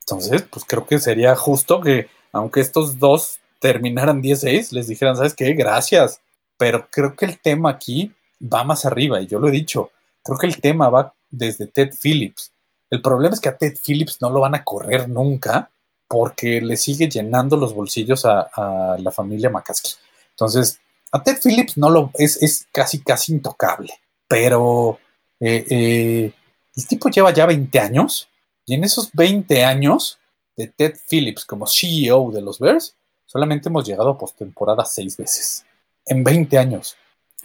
[0.00, 5.34] Entonces, pues creo que sería justo que, aunque estos dos terminaran 10-6, les dijeran, ¿sabes
[5.34, 5.54] qué?
[5.54, 6.20] Gracias.
[6.58, 9.90] Pero creo que el tema aquí va más arriba, y yo lo he dicho,
[10.22, 12.52] creo que el tema va desde Ted Phillips.
[12.90, 15.70] El problema es que a Ted Phillips no lo van a correr nunca
[16.06, 19.92] porque le sigue llenando los bolsillos a, a la familia McCaskey.
[20.30, 20.78] Entonces,
[21.12, 23.92] a Ted Phillips no lo es, es casi casi intocable,
[24.28, 24.98] pero
[25.40, 26.32] eh, eh,
[26.74, 28.28] el tipo lleva ya 20 años
[28.64, 30.18] y en esos 20 años
[30.56, 35.64] de Ted Phillips como CEO de los Bears, solamente hemos llegado a postemporada seis veces.
[36.04, 36.96] En 20 años.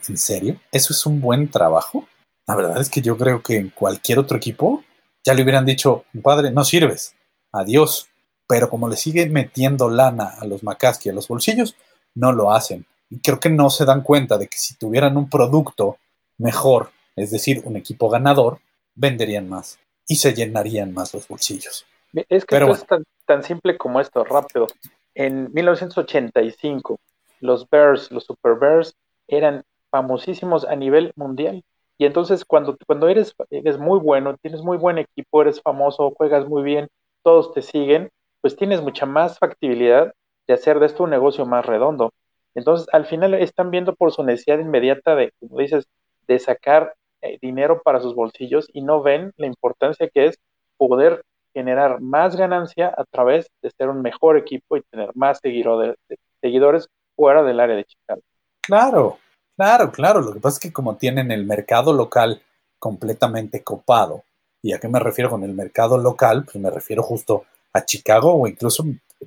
[0.08, 0.60] ¿En serio?
[0.72, 2.08] ¿Eso es un buen trabajo?
[2.48, 4.84] La verdad es que yo creo que en cualquier otro equipo
[5.24, 7.16] ya le hubieran dicho, padre, no sirves,
[7.52, 8.08] adiós.
[8.48, 11.76] Pero como le siguen metiendo lana a los McCaskey a los bolsillos,
[12.16, 12.86] no lo hacen.
[13.12, 15.98] Y creo que no se dan cuenta de que si tuvieran un producto
[16.38, 18.60] mejor, es decir, un equipo ganador,
[18.96, 21.86] venderían más y se llenarían más los bolsillos.
[22.30, 24.68] Es que esto es tan, tan, simple como esto, rápido.
[25.14, 27.00] En 1985,
[27.42, 28.96] los Bears, los Super Bears,
[29.28, 31.64] eran famosísimos a nivel mundial.
[31.98, 36.48] Y entonces cuando, cuando eres, eres muy bueno, tienes muy buen equipo, eres famoso, juegas
[36.48, 36.88] muy bien,
[37.24, 38.10] todos te siguen,
[38.42, 40.14] pues tienes mucha más factibilidad
[40.48, 42.12] de hacer de esto un negocio más redondo.
[42.56, 45.86] Entonces, al final están viendo por su necesidad inmediata de, como dices,
[46.28, 50.40] de sacar eh, dinero para sus bolsillos y no ven la importancia que es
[50.78, 55.96] poder generar más ganancia a través de ser un mejor equipo y tener más seguidores,
[56.42, 58.22] seguidores fuera del área de Chicago.
[58.62, 59.18] Claro,
[59.56, 60.22] claro, claro.
[60.22, 62.42] Lo que pasa es que como tienen el mercado local
[62.80, 64.24] completamente copado,
[64.62, 66.46] ¿y a qué me refiero con el mercado local?
[66.46, 68.84] Pues me refiero justo a Chicago o incluso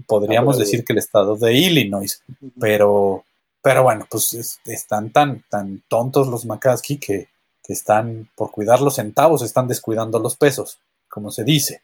[0.06, 2.22] podríamos decir que el estado de Illinois,
[2.58, 3.24] pero,
[3.62, 7.28] pero bueno, pues están tan, tan tontos los McCaskey que,
[7.62, 10.78] que están, por cuidar los centavos, están descuidando los pesos,
[11.08, 11.82] como se dice.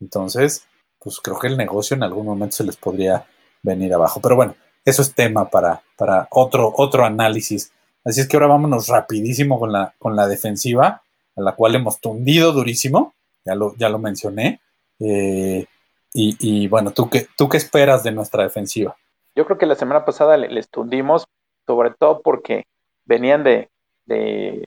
[0.00, 0.64] Entonces,
[0.98, 3.26] pues creo que el negocio en algún momento se les podría
[3.62, 4.20] venir abajo.
[4.20, 7.70] Pero bueno, eso es tema para, para otro, otro análisis.
[8.04, 11.02] Así es que ahora vámonos rapidísimo con la, con la defensiva,
[11.36, 14.60] a la cual hemos tundido durísimo, ya lo, ya lo mencioné.
[14.98, 15.66] Eh,
[16.18, 18.96] y, bueno, ¿tú qué, ¿tú qué esperas de nuestra defensiva?
[19.34, 21.26] Yo creo que la semana pasada les tundimos,
[21.66, 22.64] sobre todo porque
[23.04, 23.68] venían de,
[24.06, 24.66] de,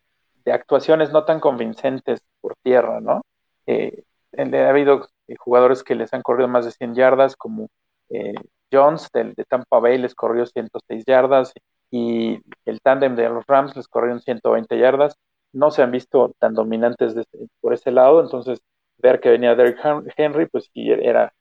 [0.52, 3.22] actuaciones no tan convincentes por tierra, ¿no?
[3.68, 4.04] Eh,
[4.38, 5.08] ha habido
[5.38, 7.70] jugadores que les han corrido más de 100 yardas, como
[8.10, 8.34] eh,
[8.72, 11.54] Jones del, de Tampa Bay les corrió 106 yardas
[11.92, 15.16] y el tándem de los Rams les corrió 120 yardas.
[15.52, 17.16] no se han visto tan dominantes
[17.60, 18.60] por ese lado, entonces
[18.98, 19.80] ver que venía Derrick
[20.16, 21.34] Henry, pues sí era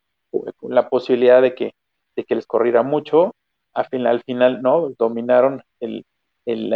[0.63, 1.73] la posibilidad de que,
[2.17, 3.35] de que les corriera mucho,
[3.75, 6.05] al final, al final no, dominaron el,
[6.47, 6.73] el,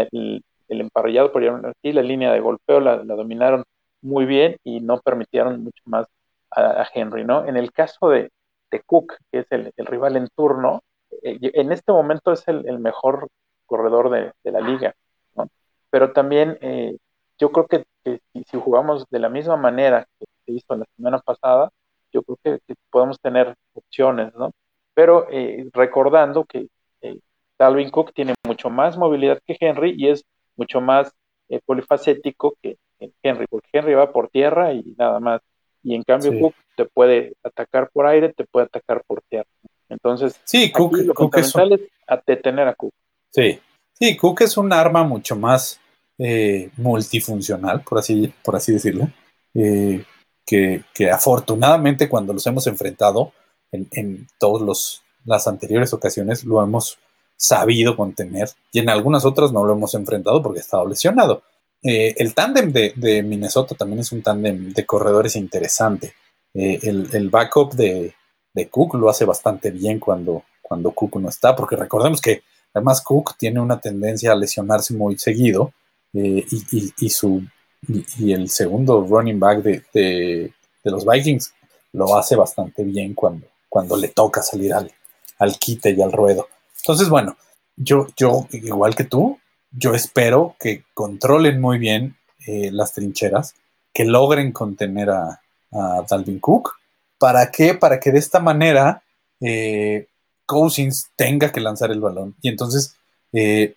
[0.68, 3.64] el, emparrillado, por aquí, la línea de golpeo la, dominaron
[4.02, 6.06] muy bien y no permitieron mucho más
[6.50, 7.46] a, Henry, ¿no?
[7.46, 8.30] En el caso de,
[8.70, 10.82] de Cook, que es el, rival en turno,
[11.22, 13.28] eh, en este momento es el, mejor
[13.66, 14.94] corredor de, la liga,
[15.36, 15.48] ¿no?
[15.90, 16.96] Pero también eh,
[17.38, 21.70] yo creo que, si, jugamos de la misma manera que se hizo la semana pasada,
[22.12, 24.53] yo creo que, podemos tener opciones, ¿no?
[24.94, 26.68] Pero eh, recordando que
[27.59, 30.25] Dalvin Cook tiene mucho más movilidad que Henry y es
[30.57, 31.12] mucho más
[31.48, 32.77] eh, polifacético que,
[33.22, 35.40] Henry, porque Henry va por tierra y nada más.
[35.83, 39.48] Y en cambio Cook te puede atacar por aire, te puede atacar por tierra.
[39.88, 41.53] Entonces, sí, Cook, lo Cook es,
[42.27, 42.92] detener a Cook.
[43.31, 43.59] Sí,
[43.92, 45.81] sí, Cook es un arma mucho más
[46.18, 49.09] eh, multifuncional, por así, por así decirlo,
[49.55, 50.05] eh,
[50.46, 53.33] que, afortunadamente cuando los hemos enfrentado
[53.70, 56.98] en, en todas las anteriores ocasiones lo hemos
[57.37, 61.42] sabido contener y en algunas otras no lo hemos enfrentado porque estaba lesionado.
[61.83, 66.14] Eh, el tándem de, Minnesota también es un tándem de corredores interesante.
[66.55, 68.14] Eh, el, backup de,
[68.70, 73.37] Cook lo hace bastante bien cuando, cuando Cook no está, porque recordemos que además Cook
[73.37, 75.72] tiene una tendencia a lesionarse muy seguido
[76.14, 76.46] eh,
[77.00, 77.42] y, su,
[77.88, 80.53] y, el segundo running back de,
[80.85, 81.53] los Vikings
[81.92, 84.90] lo hace bastante bien cuando, cuando le toca salir al,
[85.38, 86.49] al quite y al ruedo.
[86.81, 87.37] Entonces, bueno,
[87.77, 89.38] yo, yo, igual que tú,
[89.71, 92.16] yo espero que controlen muy bien
[92.47, 93.55] eh, las trincheras,
[93.92, 95.38] que logren contener a,
[96.07, 96.75] Dalvin Cook.
[97.18, 97.73] ¿Para qué?
[97.73, 99.03] Para que de esta manera
[99.40, 100.07] eh,
[100.45, 102.95] Cousins tenga que lanzar el balón y entonces
[103.33, 103.75] eh,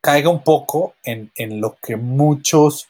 [0.00, 2.88] caiga un poco en, lo que muchos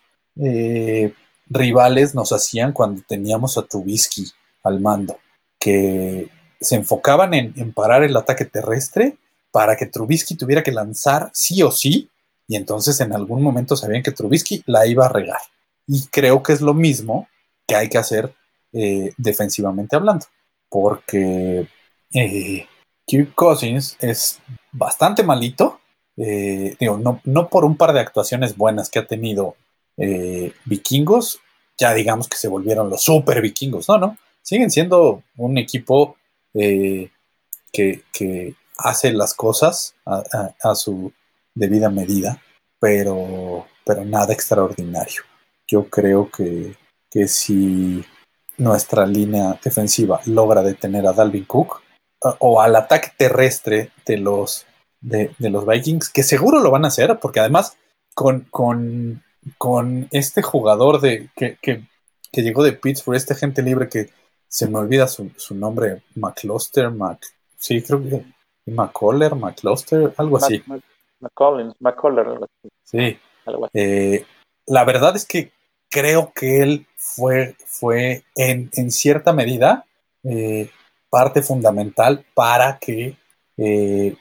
[1.48, 4.30] rivales nos hacían cuando teníamos a Trubisky
[4.62, 5.18] al mando,
[5.58, 6.28] que
[6.60, 9.16] se enfocaban en parar el ataque terrestre
[9.50, 12.08] para que Trubisky tuviera que lanzar sí o sí,
[12.46, 15.40] y entonces en algún momento sabían que Trubisky la iba a regar.
[15.86, 17.28] Y creo que es lo mismo
[17.66, 18.34] que hay que hacer
[18.72, 20.26] eh, defensivamente hablando,
[20.68, 21.66] porque
[22.14, 22.66] eh,
[23.06, 24.40] Kirk Cousins es
[24.72, 25.80] bastante malito,
[26.16, 29.56] eh, digo, no, no, por un par de actuaciones buenas que ha tenido
[30.64, 31.40] vikingos,
[31.78, 36.16] ya digamos que se volvieron los super vikingos, no, no, siguen siendo un equipo
[36.52, 37.10] que,
[38.12, 41.12] que, hace las cosas a, su
[41.54, 42.40] debida medida,
[42.78, 45.22] pero, pero nada extraordinario.
[45.66, 46.76] Yo creo que,
[47.28, 48.02] si
[48.56, 51.82] nuestra línea defensiva logra detener a Dalvin Cook
[52.38, 54.66] o al ataque terrestre de los,
[55.00, 57.76] de, los Vikings, que seguro lo van a hacer, porque además
[58.14, 59.22] con, con,
[60.10, 61.82] este jugador de, que, que,
[62.42, 64.10] llegó de Pittsburgh, este gente libre que
[64.48, 67.20] se me olvida su, su nombre, McCluster, Mac,
[67.56, 68.24] sí, creo que
[68.66, 70.62] McColler, McCluster, algo así.
[71.20, 72.68] McCollins, McColler, algo así.
[72.84, 73.18] Sí.
[73.74, 74.24] Eh,
[74.66, 75.52] la verdad es que
[75.88, 79.84] creo que él fue, fue en, cierta medida
[80.22, 80.70] eh,
[81.10, 83.16] parte fundamental para que
[83.56, 84.16] eh,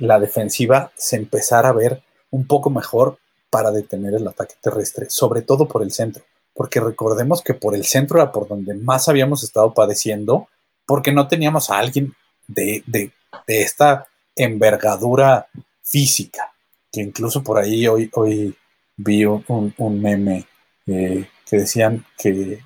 [0.00, 3.18] la defensiva se empezara a ver un poco mejor
[3.54, 7.84] para detener el ataque terrestre, sobre todo por el centro, porque recordemos que por el
[7.84, 10.48] centro era por donde más habíamos estado padeciendo,
[10.86, 12.16] porque no teníamos a alguien
[12.48, 13.12] de, de
[13.46, 15.46] esta envergadura
[15.84, 16.52] física,
[16.90, 18.56] que incluso por ahí hoy, hoy
[18.96, 20.48] vi un, meme
[20.88, 22.58] eh, que decían que,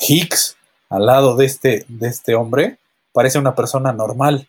[0.00, 0.56] Hicks,
[0.90, 2.78] al lado de este, de este hombre,
[3.12, 4.48] parece una persona normal.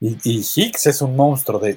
[0.00, 0.18] Y,
[0.54, 1.76] Hicks es un monstruo de,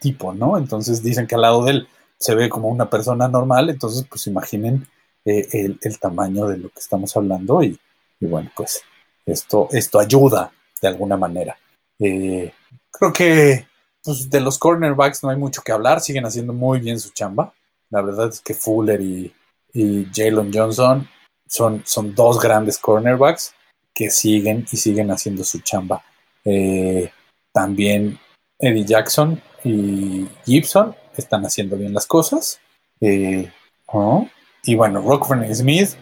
[0.00, 0.56] tipo, ¿no?
[0.58, 4.26] Entonces dicen que al lado de él se ve como una persona normal, entonces pues
[4.28, 4.86] imaginen
[5.24, 7.78] eh, el, tamaño de lo que estamos hablando y,
[8.20, 8.82] y bueno, pues
[9.26, 11.56] esto, esto ayuda de alguna manera.
[11.98, 12.52] Eh,
[12.90, 13.66] creo que
[14.04, 17.52] pues, de los cornerbacks no hay mucho que hablar, siguen haciendo muy bien su chamba.
[17.90, 19.34] La verdad es que Fuller y,
[19.72, 21.08] y Jalen Johnson
[21.46, 23.54] son, son dos grandes cornerbacks
[23.94, 26.02] que siguen y siguen haciendo su chamba.
[26.44, 27.10] Eh,
[27.52, 28.18] también
[28.58, 32.60] Eddie Jackson y Gibson están haciendo bien las cosas.
[33.00, 33.50] Eh,
[33.86, 34.26] oh,
[34.64, 35.96] y bueno, Rockford Smith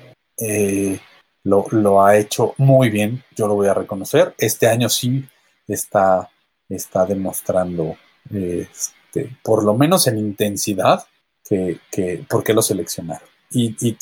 [1.45, 4.35] lo, ha hecho muy bien, yo lo voy a reconocer.
[4.39, 5.27] Este año sí
[5.67, 6.31] está,
[6.69, 7.97] está demostrando,
[8.31, 11.05] este, por lo menos en intensidad,
[11.45, 13.29] que, que por qué lo seleccionaron.
[13.51, 13.97] Y, y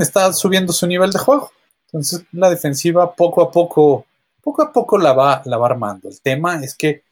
[0.00, 1.50] está subiendo su nivel de juego.
[1.86, 4.06] Entonces la defensiva poco a poco,
[4.44, 6.08] poco a poco la va, la va armando.
[6.08, 7.02] El tema es que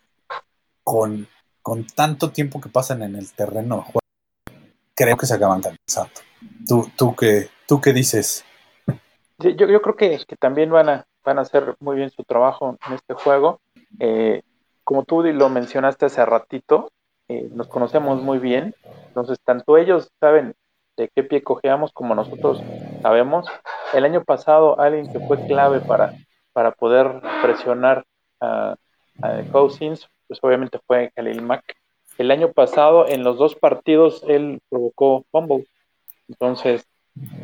[0.85, 1.27] con,
[1.63, 3.87] con tanto tiempo que pasan en el terreno
[4.95, 6.21] creo que se acaban cansando.
[6.69, 8.45] ¿Tú, tú, qué, tú qué dices?
[9.39, 12.93] Yo, creo que, que, también van a, van a hacer muy bien su trabajo en
[12.95, 13.61] este juego.
[13.99, 14.43] Eh,
[14.85, 16.91] como tú lo mencionaste hace ratito,
[17.29, 18.75] eh, nos conocemos muy bien,
[19.07, 20.55] entonces tanto ellos saben
[20.97, 22.63] de qué pie cojeamos como nosotros
[23.01, 23.47] sabemos.
[23.95, 26.15] El año pasado alguien que fue clave para,
[26.53, 28.05] para poder presionar
[28.41, 28.75] a,
[29.23, 31.77] a Cousins, pues obviamente fue Khalil Mack.
[32.19, 35.67] El año pasado en los dos partidos él provocó fumble.
[36.29, 36.87] Entonces,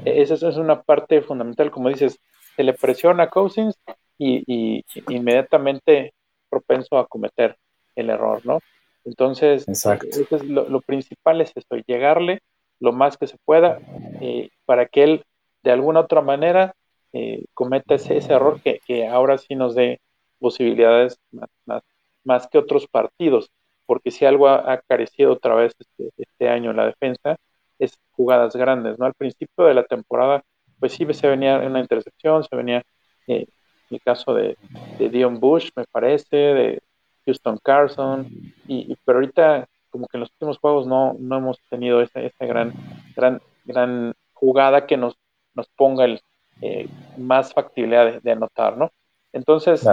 [0.05, 2.19] e-, esa es una parte fundamental, como dices,
[2.57, 3.79] se le presiona a Cousins
[4.19, 6.13] y, y inmediatamente
[6.51, 7.57] propenso a cometer
[7.95, 8.61] el error, ¿no?
[9.05, 12.43] Entonces, es lo, principal es esto, llegarle
[12.79, 13.79] lo más que se pueda
[14.21, 15.25] eh, para que él
[15.63, 16.75] de alguna otra manera
[17.13, 20.01] eh, cometa ese, error que, ahora sí nos dé
[20.39, 21.83] posibilidades más,
[22.25, 23.51] más, que otros partidos,
[23.87, 27.37] porque si algo ha, carecido otra vez este, este, año en la defensa
[27.79, 29.07] es jugadas grandes, ¿no?
[29.07, 30.45] Al principio de la temporada,
[30.79, 32.83] pues sí se venía una intercepción, se venía
[33.27, 33.47] eh,
[33.91, 34.57] el caso de,
[34.99, 36.83] Dion Bush, me parece, de
[37.25, 38.29] Houston Carson,
[38.67, 42.45] y, pero ahorita como que en los últimos juegos no, no hemos tenido esa, esa
[42.45, 42.75] gran,
[43.17, 45.17] gran, gran jugada que nos,
[45.55, 46.21] nos ponga el,
[46.63, 48.91] eh, más factibilidad de, anotar, ¿no?
[49.33, 49.87] Entonces,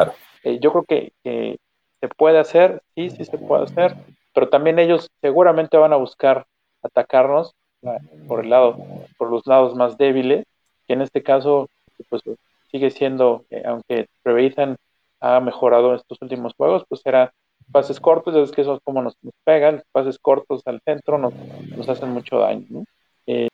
[0.43, 1.57] eh, yo creo que,
[2.01, 3.95] se puede hacer, sí, sí se puede hacer,
[4.33, 6.45] pero también ellos seguramente van a buscar
[6.83, 7.55] atacarnos
[8.27, 8.77] por el lado,
[9.17, 10.45] por los lados más débiles,
[10.87, 11.69] que en este caso,
[12.09, 12.21] pues
[12.71, 14.75] sigue siendo, eh, aunque Trevathan
[15.19, 17.33] ha mejorado estos últimos juegos, pues era
[17.71, 21.33] pases cortos, es que eso es como nos, pegan, pases cortos al centro nos,
[21.75, 22.83] nos hacen mucho daño, ¿no?
[23.27, 23.47] Eh,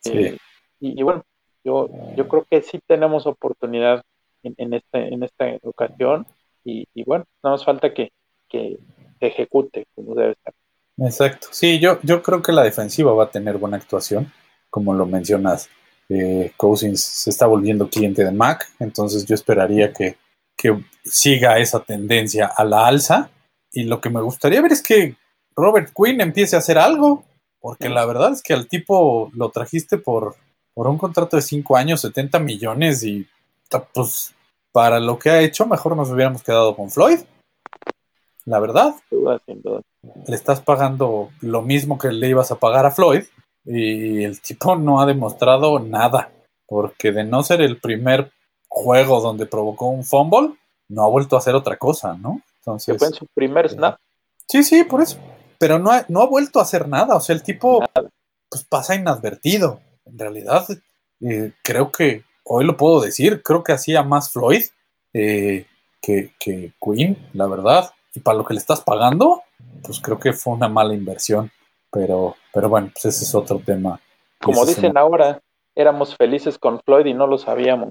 [0.80, 1.24] y, bueno,
[1.64, 4.02] yo, yo creo que sí tenemos oportunidad
[4.44, 6.26] en, en, este, en esta ocasión
[6.64, 8.12] y, bueno, nada más falta que,
[8.48, 8.78] que
[9.20, 10.54] se ejecute como debe ser.
[10.98, 14.32] Exacto, sí, yo, yo creo que la defensiva va a tener buena actuación,
[14.70, 15.70] como lo mencionas.
[16.10, 20.18] Eh, Cousins se está volviendo cliente de Mac, entonces yo esperaría que,
[20.58, 23.32] que siga esa tendencia a la alza.
[23.72, 25.16] Y lo que me gustaría ver es que
[25.56, 27.24] Robert Quinn empiece a hacer algo,
[27.60, 30.36] porque la verdad es que al tipo lo trajiste por,
[30.74, 33.28] por un contrato de 5 años, 70 millones, y
[33.94, 34.34] pues
[34.72, 37.20] para lo que ha hecho, mejor nos hubiéramos quedado con Floyd.
[38.46, 38.96] La verdad.
[39.12, 43.24] Le estás pagando lo mismo que le ibas a pagar a Floyd
[43.66, 46.32] y el tipo no ha demostrado nada,
[46.66, 48.32] porque de no ser el primer
[48.68, 50.56] juego donde provocó un fumble,
[50.90, 52.42] no ha vuelto a hacer otra cosa, ¿no?
[52.60, 53.98] Entonces, fue en su primer snap.
[54.48, 55.18] Sí, sí, por eso.
[55.60, 57.84] Pero no ha, no ha vuelto a hacer nada, o sea, el tipo
[58.50, 59.80] pues pasa inadvertido.
[60.06, 60.66] En realidad,
[61.22, 64.64] eh, creo que, hoy lo puedo decir, creo que hacía más Floyd
[65.14, 65.66] eh,
[66.02, 67.92] que, que Queen, la verdad.
[68.14, 69.44] Y para lo que le estás pagando,
[69.84, 71.52] pues creo que fue una mala inversión.
[71.92, 74.00] Pero, pero bueno, pues ese es otro tema.
[74.42, 75.42] Como dicen ahora,
[75.76, 77.90] éramos felices con Floyd y no lo sabíamos.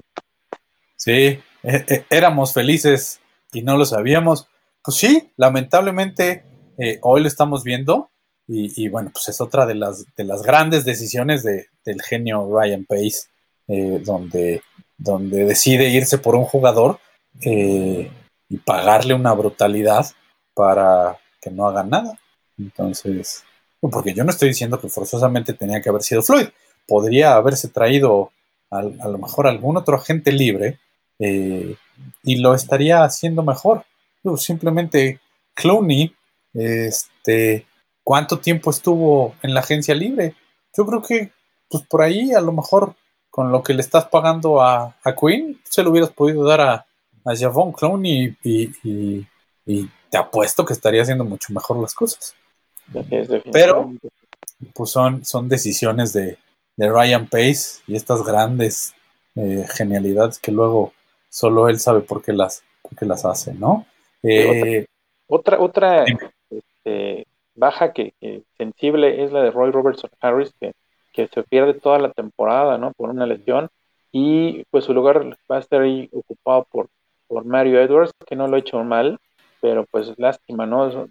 [0.95, 3.21] Sí, e, e, éramos felices
[3.53, 4.47] y no lo sabíamos.
[4.83, 6.43] Pues sí, lamentablemente
[6.77, 8.09] eh, hoy lo estamos viendo
[8.47, 12.85] y, bueno, pues es otra de las, de las grandes decisiones de, del genio Ryan
[12.85, 13.29] Pace,
[13.67, 14.61] eh, donde,
[14.97, 16.99] donde decide irse por un jugador
[17.41, 18.11] eh,
[18.49, 20.05] y pagarle una brutalidad
[20.53, 22.19] para que no haga nada.
[22.57, 23.45] Entonces,
[23.79, 26.47] porque yo no estoy diciendo que forzosamente tenía que haber sido Floyd.
[26.85, 28.31] Podría haberse traído
[28.69, 30.79] a, lo mejor algún otro agente libre
[31.19, 31.75] eh,
[32.23, 33.85] y lo estaría haciendo mejor.
[34.37, 35.19] simplemente
[35.53, 36.13] Clooney,
[36.53, 37.65] este,
[38.11, 40.35] ¿cuánto tiempo estuvo en la agencia libre?
[40.75, 41.31] Yo creo que,
[41.69, 42.93] pues por ahí, a lo mejor
[43.29, 46.85] con lo que le estás pagando a, a Queen, se lo hubieras podido dar a,
[47.23, 49.25] a Javon Clooney y,
[49.65, 52.35] y te apuesto que estaría haciendo mucho mejor las cosas.
[53.53, 53.93] Pero
[54.73, 56.37] pues son, son decisiones de,
[56.75, 58.93] Ryan Pace y estas grandes
[59.35, 60.91] eh, genialidades que luego
[61.29, 62.61] solo él sabe por qué las,
[62.99, 63.85] las hace, ¿no?
[64.21, 64.85] Eh,
[65.27, 66.03] otra otra
[66.49, 67.25] este,
[67.61, 68.13] baja que,
[68.57, 70.73] sensible es la de Roy Robertson Harris, que,
[71.13, 72.91] se pierde toda la temporada, ¿no?
[72.93, 73.69] Por una lesión
[74.11, 76.87] y pues su lugar va a estar ahí ocupado por,
[77.27, 79.19] por Mario Edwards, que no lo ha hecho mal,
[79.61, 81.07] pero pues lástima, ¿no?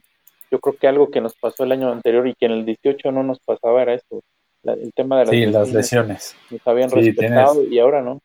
[0.50, 3.12] yo creo que algo que nos pasó el año anterior y que en el 18
[3.12, 4.20] no nos pasaba era esto,
[4.64, 5.54] el tema de las, sí, lesiones.
[5.54, 6.36] las lesiones.
[6.50, 8.20] Nos habían respetado y ahora no.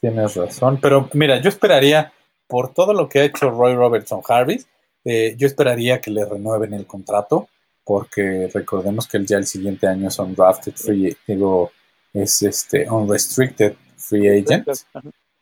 [0.00, 2.12] Tienes razón, pero mira, yo esperaría,
[2.48, 4.66] por todo lo que ha hecho Roy Robertson Harvis,
[5.04, 7.48] eh, yo esperaría que le renueven el contrato,
[7.84, 11.72] porque recordemos que ya el siguiente año es undrafted free, digo,
[12.12, 14.68] es este unrestricted free agent.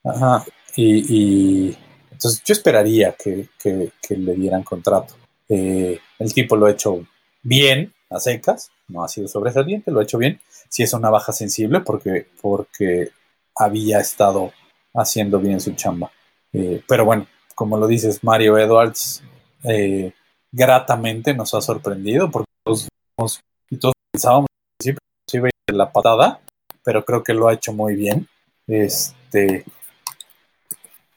[0.04, 0.44] Ajá.
[0.76, 1.76] Y,
[2.10, 5.14] entonces yo esperaría que, que le dieran contrato.
[5.48, 7.04] Eh, el tipo lo ha hecho
[7.42, 10.40] bien, a secas, no ha sido sobresaliente, lo ha hecho bien.
[10.68, 13.10] Sí es una baja sensible porque, porque
[13.56, 14.52] había estado
[14.94, 16.10] haciendo bien su chamba.
[16.52, 19.22] Eh, pero bueno, como lo dices, Mario Edwards
[19.64, 20.12] eh,
[20.52, 24.46] gratamente nos ha sorprendido porque todos, todos pensábamos
[24.78, 24.94] que
[25.26, 26.40] sí iba la patada,
[26.84, 28.28] pero creo que lo ha hecho muy bien.
[28.66, 29.64] Este,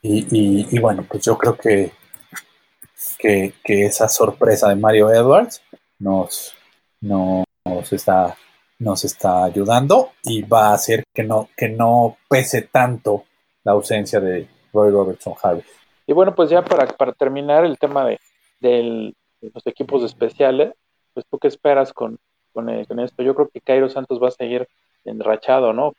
[0.01, 1.91] y, bueno, pues yo creo que,
[3.17, 5.61] que, esa sorpresa de Mario Edwards
[5.99, 6.53] nos,
[6.99, 7.45] nos,
[7.91, 8.35] está,
[8.79, 13.25] nos está ayudando y va a hacer que no, que no pese tanto
[13.63, 15.65] la ausencia de Roy Robertson Harris.
[16.05, 18.19] Y bueno, pues ya para, para terminar el tema de,
[19.53, 20.73] los equipos especiales,
[21.13, 22.19] pues tú qué esperas con,
[22.53, 23.23] con, eh, con esto.
[23.23, 24.67] Yo creo que Cairo Santos va a seguir
[25.05, 25.93] enrachado, ¿no?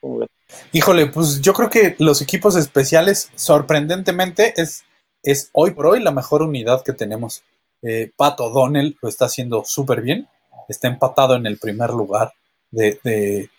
[0.71, 4.83] Híjole, pues yo creo que los equipos especiales, sorprendentemente, es,
[5.23, 7.43] es hoy por hoy la mejor unidad que tenemos.
[7.81, 10.27] Eh, Pato Donnell lo está haciendo súper bien,
[10.67, 12.33] está empatado en el primer lugar
[12.71, 13.49] de, de,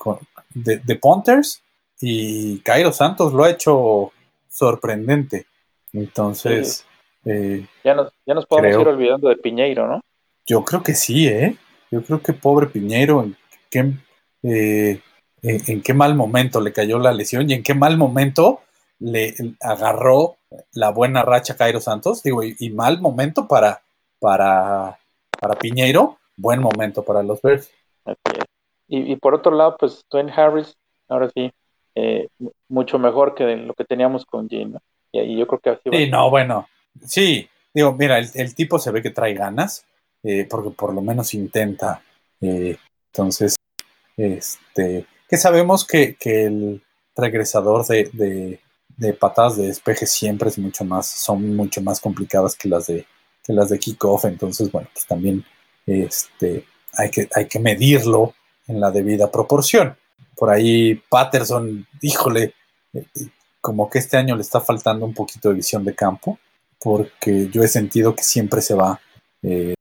[0.53, 1.63] de, Punters
[2.01, 4.13] y Cairo Santos lo ha hecho
[4.49, 5.47] sorprendente.
[5.93, 6.85] Entonces,
[7.27, 10.01] eh, ya, nos, ya nos podemos ir olvidando de Piñeiro, ¿no?
[10.47, 11.57] Yo creo que sí, ¿eh?
[11.91, 13.29] Yo creo que pobre Piñeiro,
[13.69, 13.93] que
[14.45, 15.01] eh,
[15.43, 18.61] en, qué mal momento le cayó la lesión y en qué mal momento
[19.01, 20.37] le agarró
[20.73, 22.23] la buena racha Cairo Santos.
[22.23, 23.83] Digo, y, mal momento para,
[24.21, 24.97] para,
[25.41, 27.71] para Piñeiro, buen momento para los Bears.
[28.89, 30.77] Y, por otro lado, pues Dwayne Harris,
[31.09, 31.53] ahora sí,
[31.97, 32.29] eh,
[32.69, 34.77] mucho mejor que lo que teníamos con Jim.
[35.11, 36.69] Y, yo creo que así va Sí, no, bueno,
[37.05, 37.49] sí.
[37.75, 39.85] Digo, mira, el, tipo se ve que trae ganas,
[40.23, 42.03] eh, porque por lo menos intenta.
[42.41, 42.79] Eh,
[43.13, 43.57] entonces,
[44.17, 46.83] este, que sabemos que, el
[47.15, 48.61] regresador de,
[49.19, 53.07] patadas de despeje siempre es mucho más, son mucho más complicadas que las de,
[53.45, 55.45] que las de kickoff, entonces bueno, pues también
[55.87, 58.35] este, hay, que, hay que medirlo
[58.67, 59.97] en la debida proporción.
[60.35, 62.55] Por ahí Patterson, híjole,
[63.61, 66.39] como que este año le está faltando un poquito de visión de campo,
[66.81, 69.01] porque yo he sentido que siempre se va
[69.43, 69.75] eh,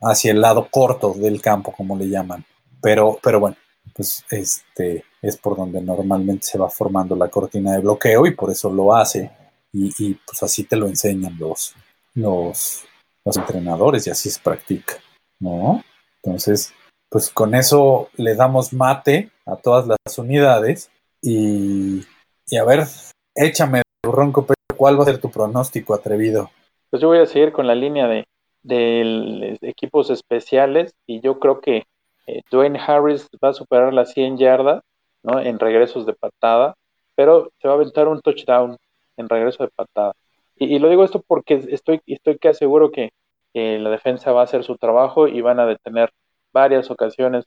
[0.00, 2.44] hacia el lado corto del campo, como le llaman.
[2.80, 3.56] Pero, pero bueno,
[3.94, 8.50] pues este es por donde normalmente se va formando la cortina de bloqueo y por
[8.50, 9.30] eso lo hace.
[9.72, 11.74] Y, pues así te lo enseñan los,
[12.14, 12.84] los,
[13.24, 14.94] los entrenadores y así se practica,
[15.38, 15.84] ¿no?
[16.22, 16.72] Entonces,
[17.10, 22.04] pues con eso le damos mate a todas las unidades y,
[22.46, 22.86] y a ver,
[23.34, 24.46] échame, ronco,
[24.78, 26.50] ¿cuál va a ser tu pronóstico atrevido?
[26.88, 28.26] Pues yo voy a seguir con la línea de,
[28.62, 31.84] de equipos especiales y yo creo que
[32.26, 34.82] eh, Dwayne Harris va a superar las 100 yardas
[35.22, 35.40] ¿no?
[35.40, 36.74] en regresos de patada,
[37.14, 38.76] pero se va a aventar un touchdown
[39.16, 40.12] en regreso de patada.
[40.56, 43.10] Y, lo digo esto porque estoy, estoy casi seguro que,
[43.54, 46.12] la defensa va a hacer su trabajo y van a detener
[46.52, 47.44] varias ocasiones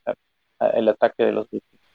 [0.74, 1.46] el ataque de los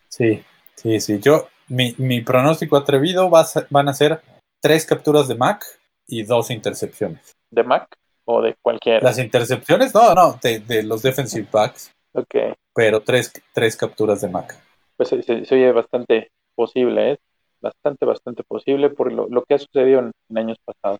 [0.09, 1.19] Sí, sí, sí.
[1.19, 4.21] Yo, mi, mi pronóstico atrevido va van a ser
[4.61, 5.63] tres capturas de Mac
[6.07, 7.35] y dos intercepciones.
[7.51, 7.87] ¿De Mac
[8.25, 8.99] o de cualquiera?
[9.01, 11.91] Las intercepciones, no, no, de, de los defensive backs.
[12.13, 12.35] Ok
[12.77, 14.55] pero tres, tres capturas de Mac.
[14.97, 15.15] Pues se,
[15.55, 17.17] oye bastante posible, ¿eh?
[17.59, 20.99] Bastante, bastante posible por lo, que ha sucedido en, años pasados.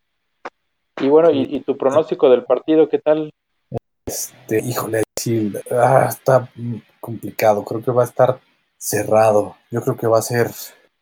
[1.00, 3.30] Y bueno, y, tu pronóstico del partido qué tal?
[4.08, 6.50] Este, híjole, sí, ah, está
[7.00, 7.64] complicado.
[7.64, 8.40] Creo que va a estar
[8.80, 9.56] cerrado.
[9.70, 10.48] Yo creo que va a ser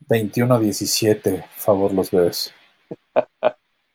[0.07, 2.53] 21-17, favor los bebés.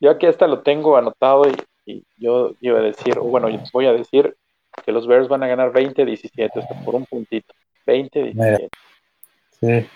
[0.00, 3.86] yo aquí hasta lo tengo anotado y, y yo iba a decir, o bueno, voy
[3.86, 4.36] a decir
[4.84, 7.52] que los Bears van a ganar 20-17, por un puntito.
[7.86, 8.68] 20-17.
[9.60, 9.86] Sí,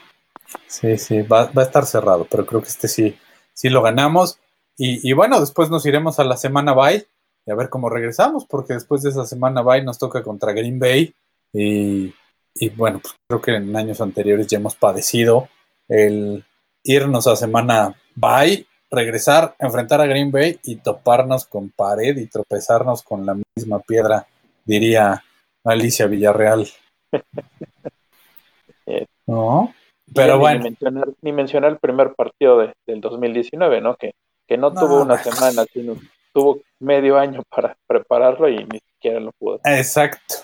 [0.67, 3.17] sí, sí, va, a estar cerrado, pero creo que este sí,
[3.53, 4.39] sí lo ganamos.
[4.77, 7.07] Y, bueno, después nos iremos a la semana bye
[7.47, 10.81] y a ver cómo regresamos, porque después de esa semana bye nos toca contra Green
[10.81, 11.15] Bay.
[11.53, 12.13] Y,
[12.55, 15.49] y bueno, pues creo que en años anteriores ya hemos padecido
[15.89, 16.45] el
[16.83, 23.03] irnos a semana bye, regresar, enfrentar a Green Bay y toparnos con pared y tropezarnos
[23.03, 24.27] con la misma piedra
[24.65, 25.23] diría
[25.65, 26.67] Alicia Villarreal.
[29.27, 29.75] ¿No?
[30.15, 30.65] Pero bueno.
[31.23, 33.97] Ni mencionar, el primer partido de, del 2019, ¿no?
[33.97, 34.13] Que,
[34.47, 35.97] que no, tuvo una semana, sino
[36.33, 39.61] tuvo medio año para prepararlo y ni siquiera lo pudo.
[39.65, 40.35] Exacto,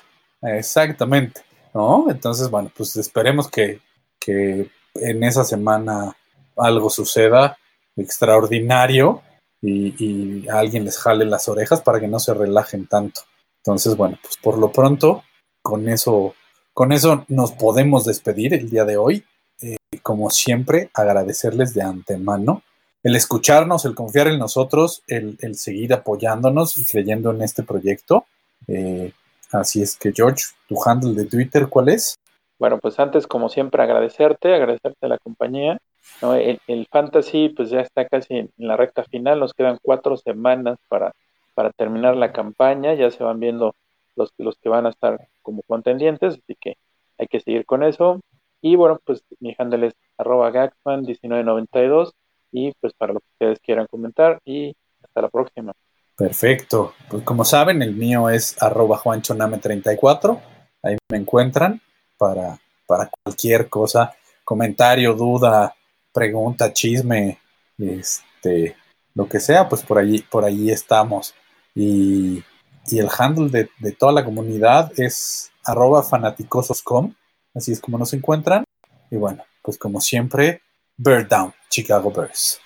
[0.43, 1.43] exactamente.
[1.75, 2.07] ¿No?
[2.11, 3.81] Entonces, bueno, pues esperemos que,
[4.19, 6.17] que en esa semana
[6.57, 7.59] algo suceda
[7.97, 9.23] extraordinario
[9.63, 13.23] y, alguien les jale las orejas para que no se relajen tanto.
[13.59, 15.23] Entonces, bueno, pues por lo pronto,
[15.63, 16.35] con eso,
[16.73, 19.25] con eso nos podemos despedir el día de hoy.
[19.61, 22.63] Eh, como siempre, agradecerles de antemano
[23.03, 28.27] el escucharnos, el confiar en nosotros, el, seguir apoyándonos y creyendo en este proyecto.
[28.67, 29.13] Eh,
[29.53, 32.17] Así es que, George, tu handle de Twitter, ¿cuál es?
[32.61, 35.79] Bueno, pues antes, como siempre, agradecerte, agradecerte la compañía.
[36.21, 36.35] ¿no?
[36.35, 40.77] El, el, fantasy, pues ya está casi en, la recta final, nos quedan cuatro semanas
[40.89, 41.13] para,
[41.55, 43.75] para terminar la campaña, ya se van viendo
[44.15, 46.77] los, los que van a estar como contendientes, así que
[47.17, 48.21] hay que seguir con eso.
[48.61, 52.13] Y bueno, pues mi handle es arroba gagman1992
[52.53, 55.73] y pues para lo que ustedes quieran comentar y hasta la próxima.
[56.15, 56.93] Perfecto.
[57.09, 60.39] Pues como saben, el mío es arroba juanchoname34.
[60.83, 61.81] Ahí me encuentran
[62.21, 64.15] para, para cualquier cosa,
[64.45, 65.75] comentario, duda,
[66.13, 67.39] pregunta, chisme,
[67.79, 68.77] este,
[69.15, 71.35] lo que sea, pues por allí, por allí estamos.
[71.75, 72.45] Y,
[72.89, 77.15] y el handle de, de, toda la comunidad es arroba fanaticososcom.
[77.55, 78.65] Así es como nos encuentran.
[79.11, 80.61] Y bueno, pues como siempre,
[80.99, 82.61] Bear Down, Chicago Bears.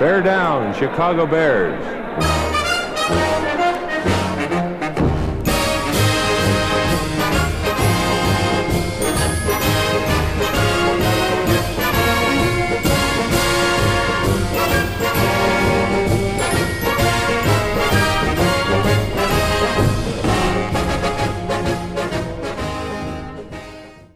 [0.00, 2.05] Bear Down, Chicago Bears.